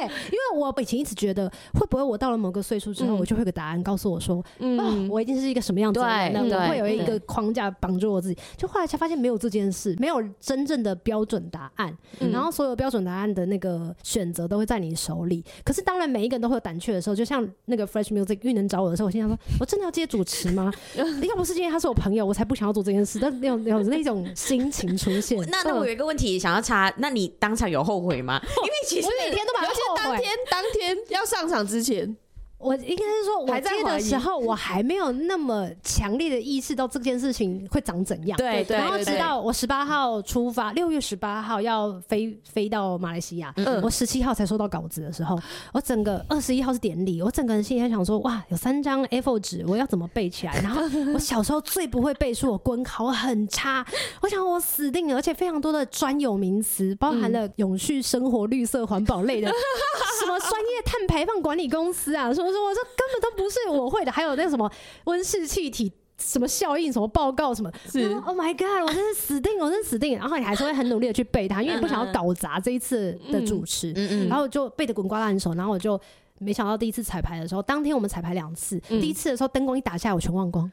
[0.00, 8.38] 慰，因为我以前一直觉得，会不会我到了某个岁数之后，我就会有个答案告诉我说，嗯，我一定是一个什么样子的人，我会有一个框架绑住我自己。
[8.56, 11.96] 就后来才发现没有这件事，没有真正的标准答案，
[12.32, 15.44] 然后所有标准答案的那个选择都会在你手里。
[15.64, 20.72] 可是当然每一个人都会有胆怯的时候，就像那个 Fresh Music 玉能找我的时候，我心想说，我真的要接主持吗？
[20.96, 23.18] 要不是因为他是我朋友，我才不想要做这件事。
[23.20, 24.96] 但那种那种那种心情。
[24.96, 28.40] 情出现，那那我有一个问题想要查，那你当场有后悔吗？
[28.42, 30.02] 因为其实我每天都把它后悔。
[30.04, 32.16] 当天当天要上场之前。
[32.60, 38.36] 我应该是说，我接的时候，我还没有那么强烈的意识到这件事情会长怎样。
[38.36, 38.76] 对对。
[38.76, 45.38] 然后直到我十八号出发，六月十八号要飞飞到马来西亚，我十七号才收到稿子的时候，
[45.72, 50.52] 我整个二十一号是典礼，我整个人心里在想说，哇，有三张 A4 纸，我要怎么背起来？
[50.60, 50.82] 然后
[51.14, 53.82] 我小时候最不会背书，我国文考很差，
[54.20, 59.48] 我想我死定了，而且非常多的专有名词，包含了永续生活、绿色环保类的，
[60.20, 62.49] 什么专业碳排放管理公司啊，说。
[62.50, 64.70] 我说我说根本都不是我会的，还有那个什么
[65.04, 65.92] 温室气体。
[66.22, 66.92] 什么效应？
[66.92, 67.54] 什么报告？
[67.54, 67.72] 什么？
[67.90, 68.86] 是 Oh my God！
[68.86, 70.18] 我真是死定，我真是死定。
[70.18, 73.90] 然后你还是会很努力的去背它，因为你不想要搞砸这一次的主持。
[73.96, 74.28] 嗯嗯。
[74.28, 75.54] 然后就背的滚瓜烂熟。
[75.54, 75.98] 然后我就
[76.36, 78.78] 没想到第一次彩排的时候，当天我们彩排两次。
[78.80, 80.70] 第一次的时候灯光一打下来，我全忘光。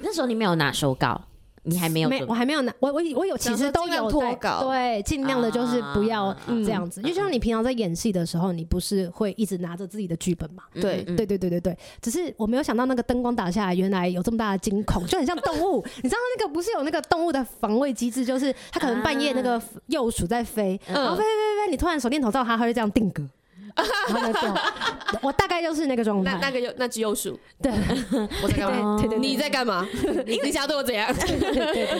[0.00, 1.20] 那时候你没有拿手稿。
[1.62, 2.08] 你还没有？
[2.08, 2.72] 没，我还没有拿。
[2.80, 4.64] 我我我有，其实都有脱稿。
[4.64, 7.02] 对，尽量的就是不要这样子。
[7.02, 10.62] 就像你平常在演戏的时候，你不是会一直拿着自己的剧本嘛？
[10.74, 11.78] 对，对，对，对，对，对。
[12.00, 15.84] 只是我没有想到那个灯光打下来，原来有这么大的惊恐，就很像动物。
[16.02, 23.22] 你知道那个不是有那个动物的防卫机制，就是它可能半夜那个幼鼠在飞，然后飞飞飞飞，你突然手电筒照它，它会这样定格。
[25.22, 27.72] 我大概就是那个状态，那那个又那只幼鼠，对，
[28.42, 29.02] 我在干嘛？
[29.18, 29.86] 你在干嘛？
[30.26, 31.08] 你想要对我怎样？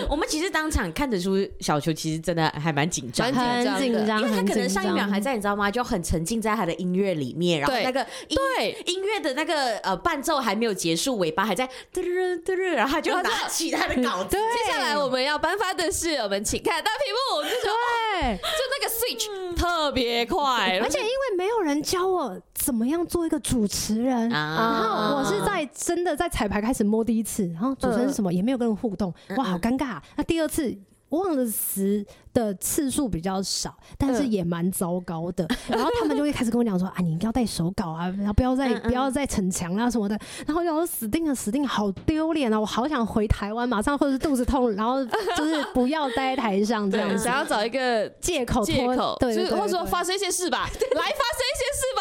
[0.09, 5.71] 我们其实当场看得出小球其实真的还蛮紧张，很紧张，因为他可能上一秒还在，你知道吗？
[5.71, 14.37] 就很沉浸在他的音乐里面，然后那个对音乐的那个呃伴奏还没有结束，尾巴还在嘟噜嘟噜，然后他就拿起他的稿子。
[14.37, 21.68] 接下来我们要颁发的是，我们请看大屏幕，对，就那个 switch 特别快，而且因为没有人。
[21.69, 30.01] 人教我怎么样做一个主持人，然后我是在真的在彩排开始摸第一次，然后主持人是什么也没有跟人互动，哇，好尴尬。
[30.17, 30.77] 那第二次。
[31.11, 32.05] 忘了词
[32.35, 35.49] 的次数比较少，但是也蛮糟糕的。
[35.67, 42.61] 然后他们就会开始跟我讲说：“啊，你一定要带手稿啊，然后不要再不要再逞强啊什么的。”然后我说：“死定了，死定了，好丢脸啊！
[42.61, 45.03] 我好想回台湾，马上或者是肚子痛，然后
[45.35, 51.41] 就是不要待在台上这样子，想要找一个借口借口，对，就是或者说发生一些事吧， 来发生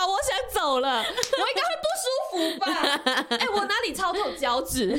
[0.10, 2.66] 我想走了， 我应该会不舒服吧？
[3.38, 4.36] 哎，我哪里超痛？
[4.38, 4.98] 脚趾。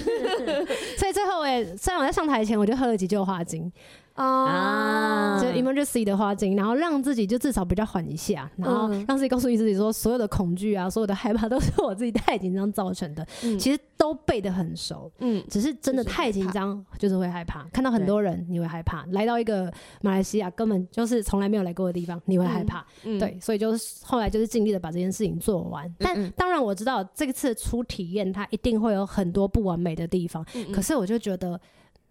[0.96, 3.70] 所以最后哎，虽然我在上台前我就喝了几救花精。
[4.18, 13.24] 啊，就 emergency 的花精，然后让自己就至少比较缓一下，然后让自己告诉你自己说，所有的恐惧啊，所有的害怕都是我自己太紧张造成的。
[13.58, 17.62] 其实都背得很熟，嗯，只是真的太紧张，就是会害怕。
[17.72, 22.84] 看到很多人，你会害怕；来到一个马来西亚，根本就是从来没有来过的地方，你会害怕。
[23.02, 25.88] 对，所以就是后来就是尽力的把这件事情做完。
[25.98, 30.44] 但当然我知道这次初体验，它一定会有很多不完美的地方。
[30.74, 31.60] 可是我就觉得。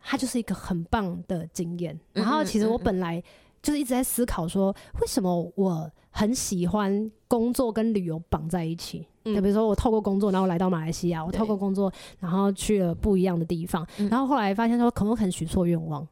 [0.10, 2.00] 它就是一个很棒的经验。
[2.13, 3.22] 然后，其实我本来
[3.62, 9.06] 就是一直在思考说，为什么我很喜欢工作跟旅游绑在一起？
[9.26, 13.86] 就比如说，我透过工作，然后来到马来西亚，我透过工作，然后去了不一样的地方。
[14.10, 16.08] 然后后来发现说，可能很许错愿望。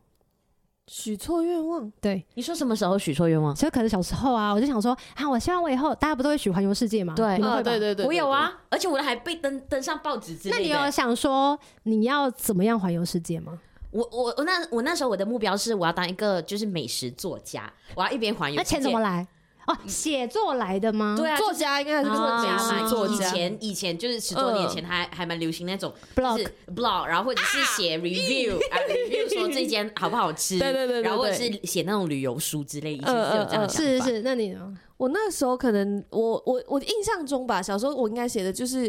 [0.88, 1.90] 许错愿望？
[2.02, 3.56] 对，你说什么时候许错愿望？
[3.56, 7.14] 其实可能小时候啊，我就想说啊，我希望我以后大家不都会许环游世界吗？
[7.16, 10.58] 对，对对对，我有啊，而且我还被登登上报纸之类的。
[10.60, 13.58] 那你有想说你要怎么样环游世界吗？
[13.92, 18.58] 我我我那我那时候我的目标是我要当一个就是美食作家，我要一边环游。
[18.58, 19.28] 那钱怎么来？
[19.68, 21.16] 哦，写作来的吗？
[21.18, 22.88] 对啊，作家应该是作家嘛。
[22.88, 26.46] 作家以前以前就是十多年前还还蛮流行那种 blog
[26.76, 33.70] blog，然后或者是写 review 啊 review 说这间好不好吃，对对对，然后或者是写那种旅游书之类，以前是有这样的。
[33.70, 34.72] 是是是，那你呢？
[34.98, 38.88] 我那时候可能我我我印象中吧，小时候我应该写的就是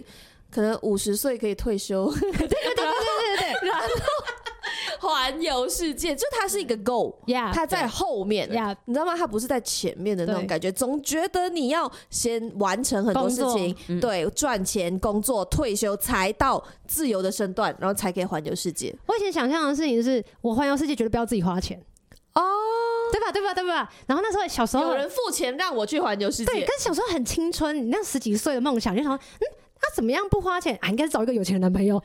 [0.51, 2.13] 可能五十岁可以退休。
[2.13, 3.87] 对对对对对对， 然后。
[5.07, 7.15] 环游世界，就它是一个 goal，
[7.55, 8.49] 它在后面，
[8.87, 9.15] 你知道吗？
[9.17, 18.93] 它不是在前面的那种感觉，总觉得你要先完成很多事情，对，赚钱、工作、退休，才到自由的身段，然后才可以环游世界。
[19.07, 21.81] 我以前想象的事情是，我环游世界绝对不要自己花钱
[22.35, 22.43] 哦，
[23.13, 23.31] 对吧？
[23.31, 23.55] 对吧？
[23.55, 23.89] 对吧？
[24.07, 29.47] 然后那时候小时候有人付钱让我去环游世界，对，跟小时候很青春，你那十几岁的梦想，就想嗯，
[29.81, 30.89] 他怎么样不花钱啊？
[30.89, 32.03] 应该是找一个有钱的男朋友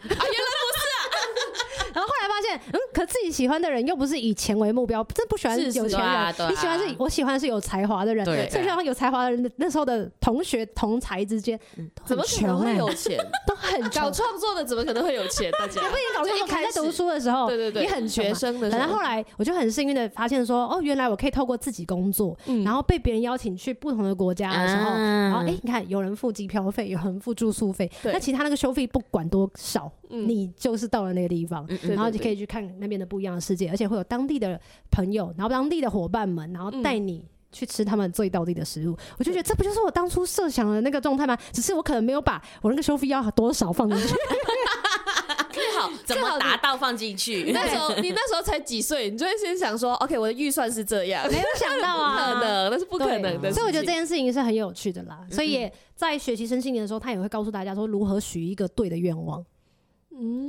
[2.42, 6.34] 现，嗯，可自己喜欢的人又不是以钱为目标，真不喜欢有钱人。
[6.50, 8.26] 你喜欢是，我喜欢是有才华的人。
[8.26, 11.60] 对，所以像有才华的人，那时候的同学同才之间，
[12.06, 13.18] 怎么可能会有钱？
[13.48, 15.52] 都很搞创作的，怎么可能会有钱？
[15.52, 15.82] 大家。
[15.82, 18.70] 也不一定搞创作，还在读书的时候，对对对，也很学生的。
[18.70, 31.68] 然后后来我就很幸运的发现说，哦，原来我可以透过自己工作，然后被别人邀请去不同的国家的时候，然后哎，你看有人付机票费，有人付住宿费，那其他那个收费不管多少，你就是到了那个地方。
[31.84, 34.60] 然后就可以去看那边的不一样的世界，而且会有当地的
[34.92, 38.98] 朋友，然后当地的伙伴们，然后带你去吃他们最道地的食物。
[39.18, 41.38] 我就觉得这不就是我当初设想的那个状态吗？
[41.52, 44.14] 只是我可能没有把我那个收费要多少放进去。
[45.54, 47.52] 更好，怎么达到放进去？
[47.52, 53.52] 那时候你那时候才几岁，你就会先想说，OK，我的预算是这样，没有想到啊，可能那是不可能的。
[53.52, 55.20] 所以我觉得这件事情是很有趣的啦。
[55.30, 59.44] 所以也在学习身心灵的时候，他也会告诉大家说如何许一个对的愿望。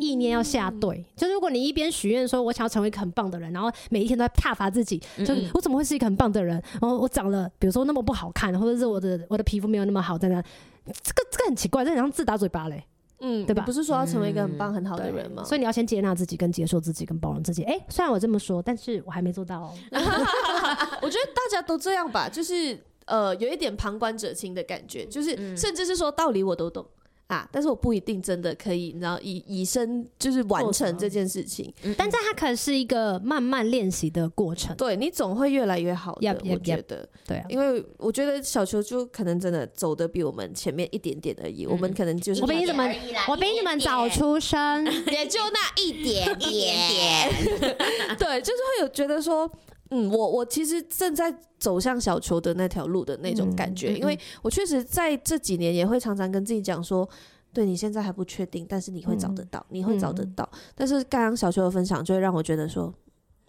[0.00, 6.60] 意念要下对，就是如果你一边许愿说我想要成为一个很棒的人，然后每一天都在挞伐自己，就是我怎么会是一个很棒的人？
[6.80, 10.42] 然后我长了，比如说那么不好看，或者是我的我的皮肤没有那么好，在那，
[10.86, 12.84] 这个这个很奇怪，这好像自打嘴巴嘞，
[13.20, 13.62] 嗯，对吧？
[13.64, 15.44] 不是说要成为一个很棒很好的人吗？
[15.44, 17.62] 所以你要先接纳自己，跟接受自己，跟包容自己。
[17.62, 19.74] 哎，虽然我这么说，但是我还没做到哦。
[21.00, 26.84] 我觉得大家都这样吧，就是呃，有一点旁观者清的感觉，就是甚至是说道理我都懂。
[27.32, 27.48] 啊！
[27.50, 31.72] 但是我不一定真的可以，你知道，以以身就是完成这件事情。
[31.82, 34.76] 嗯、但是它可能是一个慢慢练习的过程。
[34.76, 36.28] 对，你总会越来越好的。
[36.28, 41.64] Yep, yep, 我觉得，对啊，因为我觉得小球就可能真的走的比我们前面一点点而已。
[41.64, 42.94] 嗯、我们可能就是我比你们，
[43.28, 46.38] 我比你们早出生， 也就那一点点
[47.58, 47.76] 点。
[48.18, 49.50] 对，就是会有觉得说。
[49.94, 57.06] 嗯，我我其实正在走向小球的那条路的那种感觉，因为我确实在这几年也会常常跟自己讲说，
[57.52, 60.48] 对你现在还不确定，但是你会找得到，嗯、你会找得到。
[60.54, 62.90] 嗯、但是刚刚小球的分享就会让我觉得说，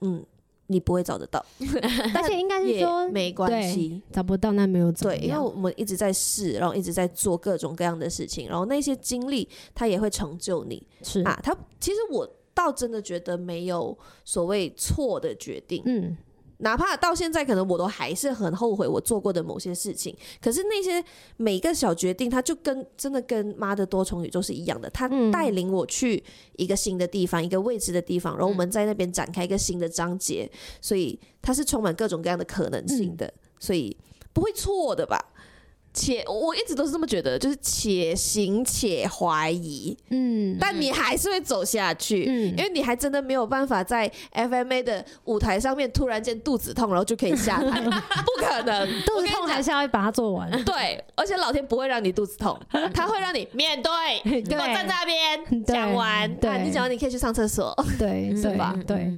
[0.02, 0.22] 嗯，
[0.68, 1.44] 你不会找得到，
[2.14, 4.92] 而且应该是说没关系，找不到那没有。
[4.92, 10.86] 对，因为我们一直在试，然后一直在做各种各样的事情，然后那些经历它也会成就你。
[11.04, 15.82] 是啊，他其实我倒真的觉得没有所谓错的决定。
[15.86, 16.18] 嗯。
[16.60, 20.16] 哪怕到现在，可能我都还是很后悔我做过的某些事情。
[20.42, 21.04] 可是那些
[21.38, 24.90] 每个小决定，它就跟真的跟妈的多重宇宙是一样的。
[24.90, 26.24] 它带领我去
[26.56, 30.50] 一个新的地方，一个未知的地方，然后我们在那边展开一个新的章节。
[30.80, 33.96] 所以它是充满各种各样的可能性的，所以
[34.32, 35.33] 不会错的吧？
[35.94, 47.82] 且我一直都是这么觉得，就是且行且怀疑，嗯，但你还是会走下去，嗯，因为你还真的没有办法在 FMA 的舞台上面突然间肚子痛，然后就可以下台，
[48.26, 52.60] 不可能，肚子痛还是要把它做完，对，而且老天不会让你肚子痛，
[52.94, 58.76] 他会让你面对，对，我站在那边讲完，对，你讲完你可以去上厕所，对， 是吧？
[58.88, 59.18] 对。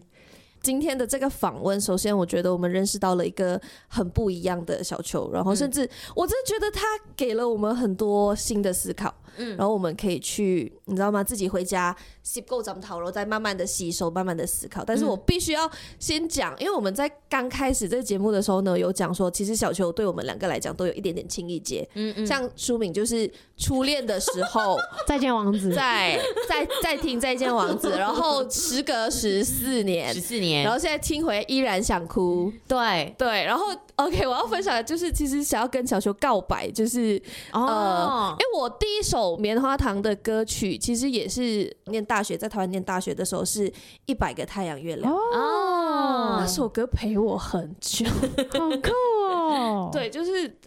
[0.66, 6.82] 今天的这个访问，首先我觉得我们认识到了一个很不一样的小球，然后甚至我真的觉得他
[7.16, 9.14] 给了我们很多新的思考。
[9.38, 11.22] 嗯，然后我们可以去，你知道吗？
[11.22, 11.94] 自己回家
[12.24, 14.82] 吸够枕头，然后再慢慢的吸收，慢慢的思考。
[14.82, 21.86] 但是我必须要先讲，因为我们在刚开始这个节目的时候呢，有讲说，其实小球对我们两个来讲都有一点点轻易结。
[21.96, 32.52] 嗯嗯，像书敏就是初恋的时候， 再见王子，在在在听再见王子，然后时隔十四年，十四年，然后现在听回依然想哭。
[32.68, 37.22] 对对，然后 OK，我要分享的就是，其实想要跟小球告白，就是
[37.54, 39.36] 哦、呃，因为我第一首。
[39.46, 43.72] 棉花糖的歌曲其实也是念大学，在台湾念大学的时候是
[44.06, 48.06] 一百个太阳月亮哦，那首歌陪我很久，
[48.58, 48.92] 好酷
[49.30, 49.90] 哦。
[49.94, 50.58] 对，就是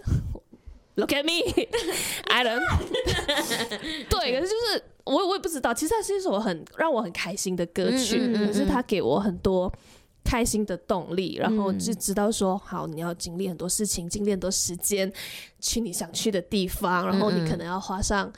[0.98, 2.60] Look at me，Adam。
[4.10, 9.72] 对，可是就是我我也不知道，其实它是一首很让我很开心的歌曲，嗯嗯嗯嗯，可是它给我很多
[10.24, 15.10] 开心的动力，然后就知道说，好，你要经历很多事情，经历很多时间，
[15.60, 18.32] 去你想去的地方，然后你可能要花上。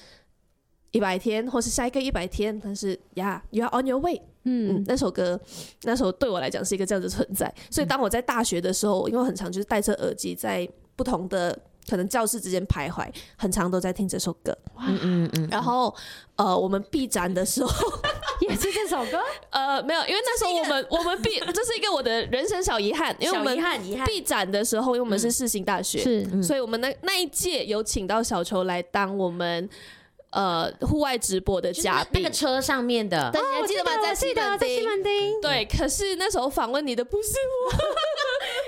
[0.92, 4.20] 一百天，或是下一个一百天，但是呀、yeah，You are on your way。
[4.42, 5.40] 嗯，嗯，那首歌，
[5.82, 7.54] 那首对我来讲是一个这样的存在。
[7.70, 11.56] 所以当我在大学的时候，因为很常就是戴着耳机，在不同的
[11.88, 13.06] 可能教室之间徘徊，
[13.36, 14.56] 很常都在听这首歌。
[14.78, 15.48] 嗯嗯嗯。
[15.50, 15.94] 然后
[16.36, 17.70] 呃，我们闭展的时候
[18.48, 19.20] 也是这首歌。
[19.50, 23.56] 呃，没有，因为那时候我们我们闭 这是一个我的人生小遗憾，因为我们
[24.06, 29.68] 毕展的时候，因为我们是世新大学，是、嗯，所以我们那那一届有请到小球来当我们。
[30.32, 34.00] 呃，户外直播的嘉宾，那个车上面的，对，你还记得吗？
[34.00, 35.40] 在西门町，西门町。
[35.42, 37.76] 对，可是那时候访问你的不是我，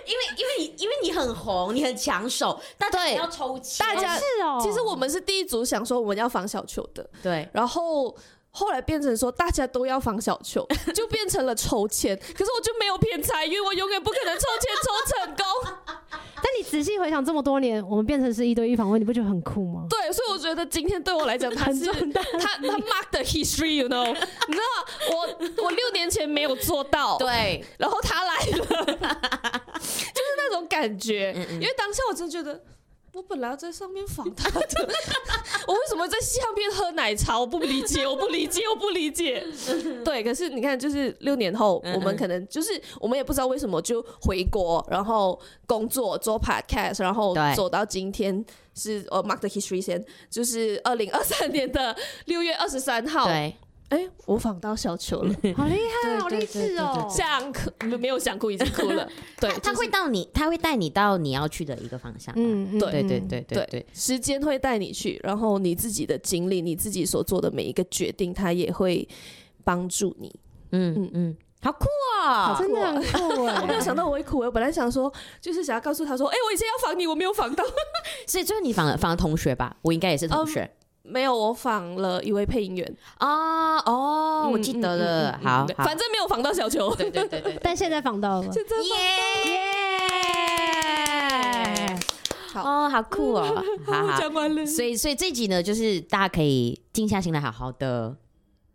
[0.06, 4.60] 因为因为你因为你很红，你很抢手，大家要抽签，大家是哦。
[4.62, 8.16] 其实我们是第一组想说我们要防小球的，对，然后。
[8.54, 12.16] 后来变成说大家都要防小球， 就变成了抽签。
[12.16, 15.44] 可是我就没有偏财运，因为我永远不可能抽签抽成功。
[16.44, 19.86] 但你仔细回想这么多年，我们变成是一对一访问，你不觉得很酷吗？
[19.88, 24.08] 对，所以我觉得今天对我来讲，他是他他 mark the history，you know？
[24.08, 28.66] 你知道我我六年前没有做到，对，然后他来了，
[29.80, 31.32] 就是那种感觉。
[31.52, 32.62] 因为当下我真的觉得。
[33.14, 34.64] 我本来要在上面访他的，
[35.68, 37.38] 我为什么在下面喝奶茶？
[37.38, 39.44] 我不理解，我不理解，我不理解。
[40.02, 48.42] 对，可是你看，就是六年后，我们可能就是我们也不知道为什么就回国，然后工作做 podcast，然后走到今天
[48.74, 51.94] 是呃 mark the history 先，就是二零二三年的
[52.24, 53.26] 六月二十三号。
[53.26, 53.54] 对。
[53.92, 57.06] 哎，我仿到小球了， 好厉害，好励志哦！
[57.10, 59.06] 想哭没有想哭，已经哭了。
[59.38, 62.34] 对， 他会到你，他会带你到你要去的一个方向。
[62.38, 69.06] 嗯，对对对对对，时间会带你去，然后你自己的经历，你自己所做的每一个决定，他也会
[69.62, 70.34] 帮助你。
[70.70, 71.84] 嗯嗯嗯，好酷
[72.24, 73.60] 啊，真的很酷哎！
[73.60, 77.62] 我没有想到我会哭，我本来想说，就是想要告诉他说，哎，我以前要仿你，我没有仿到，
[78.26, 79.76] 所以就是你仿了访了同学吧？
[79.82, 80.70] 我应该也是同学。
[81.04, 82.96] 没有，我仿了一位配音员。
[83.18, 88.90] 啊，哦，我记得了，好，反正没有访到小球，对对对对，但现在访到了，现在耶！
[91.86, 91.98] 耶，
[92.54, 98.16] 哦，好酷哦， 好，讲完了，所以所以这集呢，就是大家可以静下心来，好好的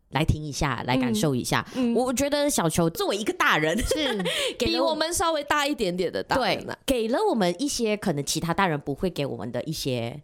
[0.09, 1.65] 来听一下，来感受一下。
[1.95, 4.21] 我觉得小球作为一个大人，是。
[4.59, 10.21] 比我们稍微大一点点的大人，给了我们一些可能其他大人不会给我们的一些。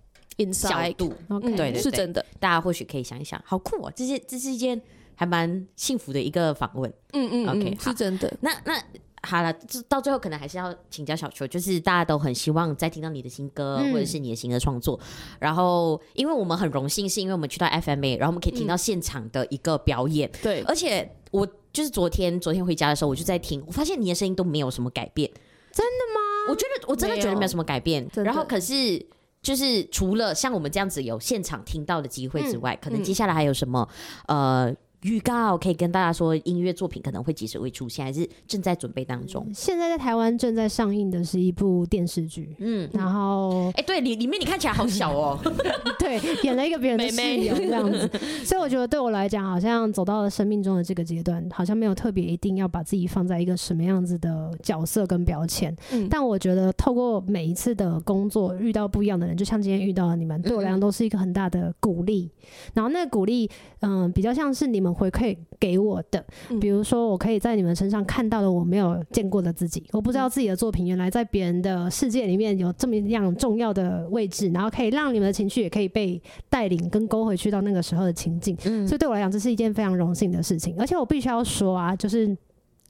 [0.53, 2.25] 角度，对对，是真的。
[2.39, 3.91] 大家或许可以想一想，好酷哦！
[3.95, 4.81] 这些这是一件
[5.15, 6.91] 还蛮幸福的一个访问。
[7.13, 8.31] 嗯嗯，OK，是真的。
[8.41, 8.81] 那那
[9.25, 9.53] 好了，
[9.87, 14.99] 到最后可能还是要请教小球，就是大家都很希望再听到你的新歌或者是你的新的创作。
[15.39, 20.29] 然后，因为我们很荣幸，是因为我们去到 FMA，然后我们可以听到现场的一个表演。
[20.41, 25.31] 对，而且我就是昨天昨天回家的时候，我就在听，我发现你的声音都没有什么改变。
[25.71, 26.49] 真的吗？
[26.49, 28.05] 我觉得我真的觉得没有什么改变。
[28.15, 29.05] 然后可是。
[29.43, 33.87] 就是除了像我们这样子有现场听到的机会之外，嗯、可能接下来还有什么、
[34.27, 34.75] 嗯、呃？
[35.03, 39.45] 预告可以跟大家说，音乐作品可能会几时会出现，还是正在准备当中？
[39.53, 45.37] 现在在台湾正在上映的是一部电视剧，嗯，然后哎，对，里里面你看起来好小哦，
[45.99, 48.09] 对，演了一个别人的室友这样子，
[48.45, 55.75] 所以我觉得对我来讲，好像走到了生命中的这个阶段，好像没有特别一定要把自己放在一个什么样子的角色跟标签。
[55.91, 62.31] 嗯，但我觉得透过每一次的工作，遇到不一样的人，就像今天遇到的你们，对我来讲都是一个很大的鼓励。
[62.73, 63.49] 然后那个鼓励，
[63.81, 64.92] 嗯，比较像是你们。
[64.93, 66.23] 回馈给我的，
[66.61, 78.55] 比如说我可以在你们身上看到了我没有见过的自己，我不知道自己的作品原来在别人的世界里面有这么样重要的位置，然后可以让你们的情绪也可以被带领跟勾回去到那个时候的情境，
[78.87, 82.37] 所以对我来讲这是一件非常荣幸的事情，而且我必须要说啊，就是。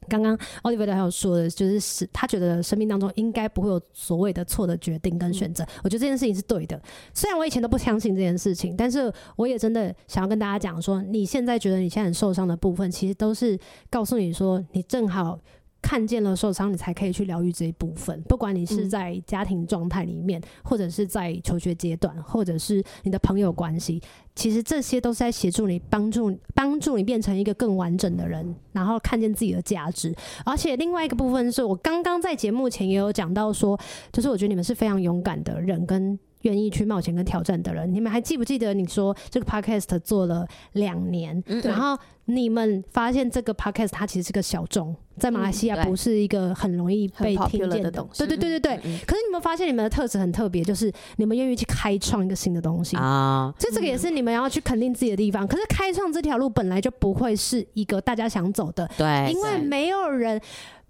[0.07, 5.65] 刚刚 Oliver 还有说的，就是是他觉得生命当中应该不会有所谓的错的决定跟选择。
[5.83, 6.81] 我觉得这件事情是对的。
[7.13, 15.39] 虽然我以前都不相信这件事情，但是我也真的想要跟大家讲说，你现在觉得你现在很受伤的部分，其实都是告诉你说，你正好。
[15.83, 18.19] 看见了受伤，你才可以去疗愈这一部分。
[18.23, 24.01] 不管你是在家庭状态里面，或者是在求学阶段，或者是你的朋友关系，
[24.33, 30.15] 其实这些都是在协助你，帮助帮助你变成一个更完整的人，然后看见自己的价值。
[30.45, 33.77] 而且另外一个部分是我刚刚在节目前也有讲到说，
[34.11, 37.93] 就是我觉得你们是非常勇敢的人，跟愿意去冒险跟挑战的人。
[37.93, 44.95] 你们还记不记得你说这个 podcast 做了两年，然后你们发现这个 podcast 它其实是个小众。
[45.15, 48.99] 在马来西亚不是一个很容易被听见的东西，对对对对对。
[49.05, 55.47] 可是你们发现你们的特质很特别，就是你们愿意去开创一个新的东西啊，所以这个也是你们要去肯定自己的地方。
[55.47, 60.41] 可是开创这条路本来就不会是一个大家想走的，对，因为没有人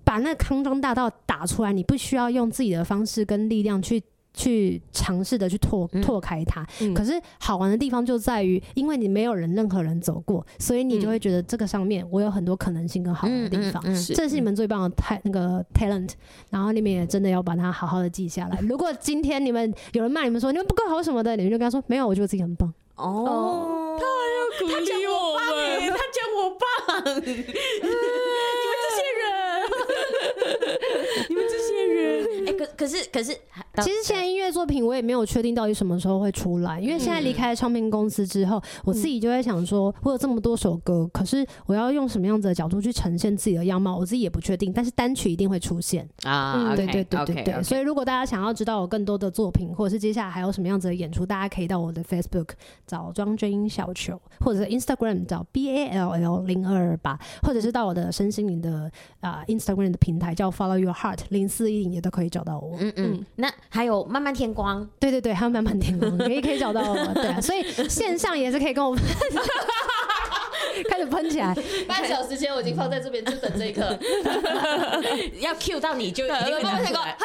[0.06, 4.02] 把那康庄大道打出来，你不需要用自己的方式跟力量去。
[4.34, 16.10] 去尝试的去拓拓开它，嗯、可是好玩的地方就在于，因为你没有人任何人走过，所以你就会觉得这个上面我有很多可能性跟好玩的地方，嗯嗯嗯、这是你们最棒的太那个 talent，
[16.50, 18.60] 然后你们也真的要把它好好的记下来。
[18.62, 22.74] 如果今天你们有人骂你们说你们不够好什么的，你们就跟他说没有，我觉得自己很棒。
[22.96, 26.64] 哦，他还要鼓励我们，他讲我棒，
[27.26, 27.36] 你们
[28.82, 29.24] 这些人，
[32.44, 33.38] 人，哎，可可是可是。
[33.78, 44.72] 其实现在音乐作品我也没有确定到底什么时候会出来，因为现在离开了唱片公司之后，我自己就在想说，我有这么多首歌，可是我要用什么样子的角度去呈现自己的样貌，我自己也不确定。
[44.72, 47.64] 但是单曲一定会出现啊，对对对对对。
[47.64, 52.50] 所以如果大家想要知道我更多的作品，或者是接下来还有什么样子的演出，大家可以到我的 Facebook
[52.86, 62.76] 找庄鹃瑛小球，或者是 Instagram 找 B A L L 零二二八，或者是到我的身心灵的啊、呃、Instagram 的平台叫 Follow Your Heart 零四一零也都可以找到我。
[62.80, 63.50] 嗯嗯，那。
[63.70, 69.02] 还有慢慢天光，对对对，还有慢慢天光，可以可以找到我，对啊， 所以线上也是可以跟我们
[70.90, 71.56] 开始喷起来。
[71.88, 73.98] 半小时前我已经放在这边，就等这一刻，
[75.42, 77.18] 要 cue 到你就一定会拿出来。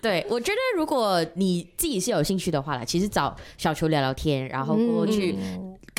[0.00, 5.36] 对，我觉得如果你自己是有兴趣的话啦，其实找小球聊聊天，然后过去。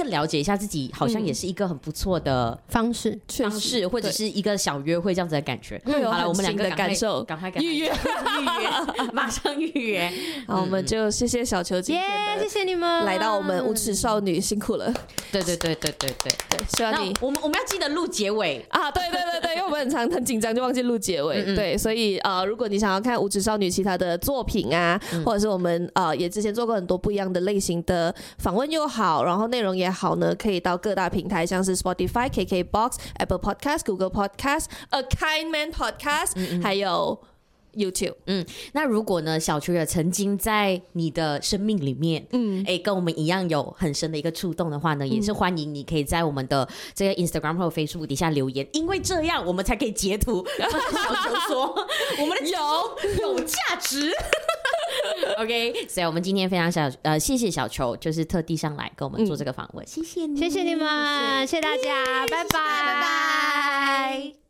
[0.01, 5.79] 更了解一下自己，好像也是一个很不错的方式方式，或者是一个小约会这样子的感觉。
[5.85, 7.85] 好了，我们两个的感受，赶快预约
[8.41, 10.11] 预约，马上预约。
[10.47, 14.91] 好，我们就谢谢小球今天的，谢谢你们来到我们无耻少女辛苦了。
[15.31, 18.89] 对对对对对对对，希望你我们我们要记得录结尾啊！
[18.89, 21.43] 对对对对，因为我们很常很紧张就忘记录结尾。
[21.55, 37.19] 对，所以呃，如果你想要看无耻少女其他的作品啊，或者是我们呃也之前做过很多不一样的类型的访问又好，然后内容也好呢，可以到各大平台，像是 Spotify、KKBox、Apple Podcast、Google Podcast、A Kind Man Podcast，还有。
[37.73, 51.87] YouTube，嗯，那如果呢，小球也曾经在你的生命里面，嗯，哎、欸，跟我们一样有很深的一个触动的话呢，嗯、也是欢迎你可以在我们的这个 Instagram 或 Facebook 底下留言，因为这样我们才可以截图， 小球说。
[52.19, 52.59] 我们的有。
[53.21, 54.11] 有价值。
[55.37, 64.40] OK，所以我们今天非常小呃，谢谢小球，就是特地上来跟我们做这个访问，嗯、谢谢你，谢谢你们，谢谢，谢谢大家，拜拜，拜拜。